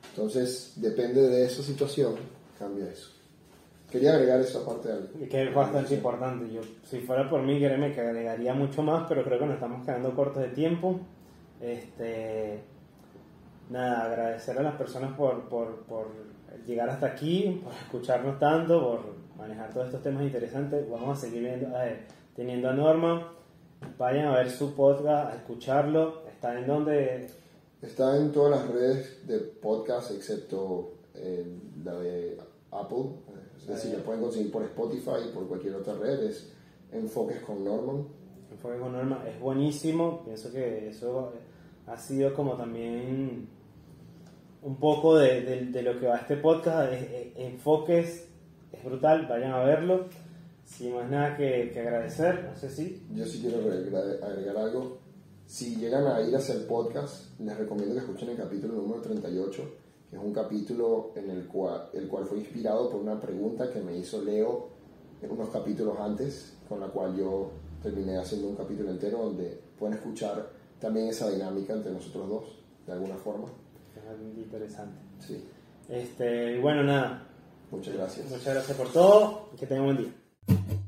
[0.08, 2.16] Entonces, depende de esa situación,
[2.58, 3.12] cambia eso.
[3.88, 5.08] Quería agregar esa parte de algo.
[5.20, 6.52] Y que es bastante importante.
[6.52, 9.86] Yo, si fuera por mí, créeme que agregaría mucho más, pero creo que nos estamos
[9.86, 10.98] quedando cortos de tiempo.
[11.60, 12.64] Este,
[13.68, 16.08] nada, agradecer a las personas por, por, por
[16.66, 19.00] llegar hasta aquí, por escucharnos tanto, por
[19.38, 20.90] manejar todos estos temas interesantes.
[20.90, 22.00] Vamos a seguir viendo, eh,
[22.34, 23.39] teniendo a Norma.
[24.00, 26.22] Vayan a ver su podcast, a escucharlo.
[26.26, 27.26] Está en donde
[27.82, 32.38] Está en todas las redes de podcast excepto en la de
[32.70, 33.04] Apple.
[33.58, 36.22] Es decir, la pueden conseguir por Spotify y por cualquier otra red.
[36.24, 36.50] Es
[36.92, 38.06] Enfoques con Norman.
[38.50, 40.22] Enfoque con Norma es buenísimo.
[40.24, 41.32] Pienso que eso
[41.86, 43.48] ha sido como también
[44.62, 46.90] un poco de, de- de lo que va este podcast.
[46.92, 48.28] Es- es- enfoques
[48.72, 50.06] es brutal, vayan a verlo.
[50.76, 53.02] Sin más nada que, que agradecer, no sé si.
[53.12, 54.98] Yo sí quiero agregar, algo.
[55.46, 59.62] Si llegan a ir hacia el podcast, les recomiendo que escuchen el capítulo número 38,
[60.08, 63.80] que es un capítulo en el cual, el cual fue inspirado por una pregunta que
[63.80, 64.68] me hizo Leo
[65.20, 67.50] en unos capítulos antes, con la cual yo
[67.82, 70.48] terminé haciendo un capítulo entero donde pueden escuchar
[70.78, 72.44] también esa dinámica entre nosotros dos,
[72.86, 73.48] de alguna forma.
[73.96, 74.96] Es muy interesante.
[75.18, 75.44] Sí,
[75.88, 77.26] Este, bueno, nada.
[77.72, 78.30] muchas gracias.
[78.30, 80.14] Muchas gracias por todo y que tengan buen día.
[80.50, 80.79] Thank you.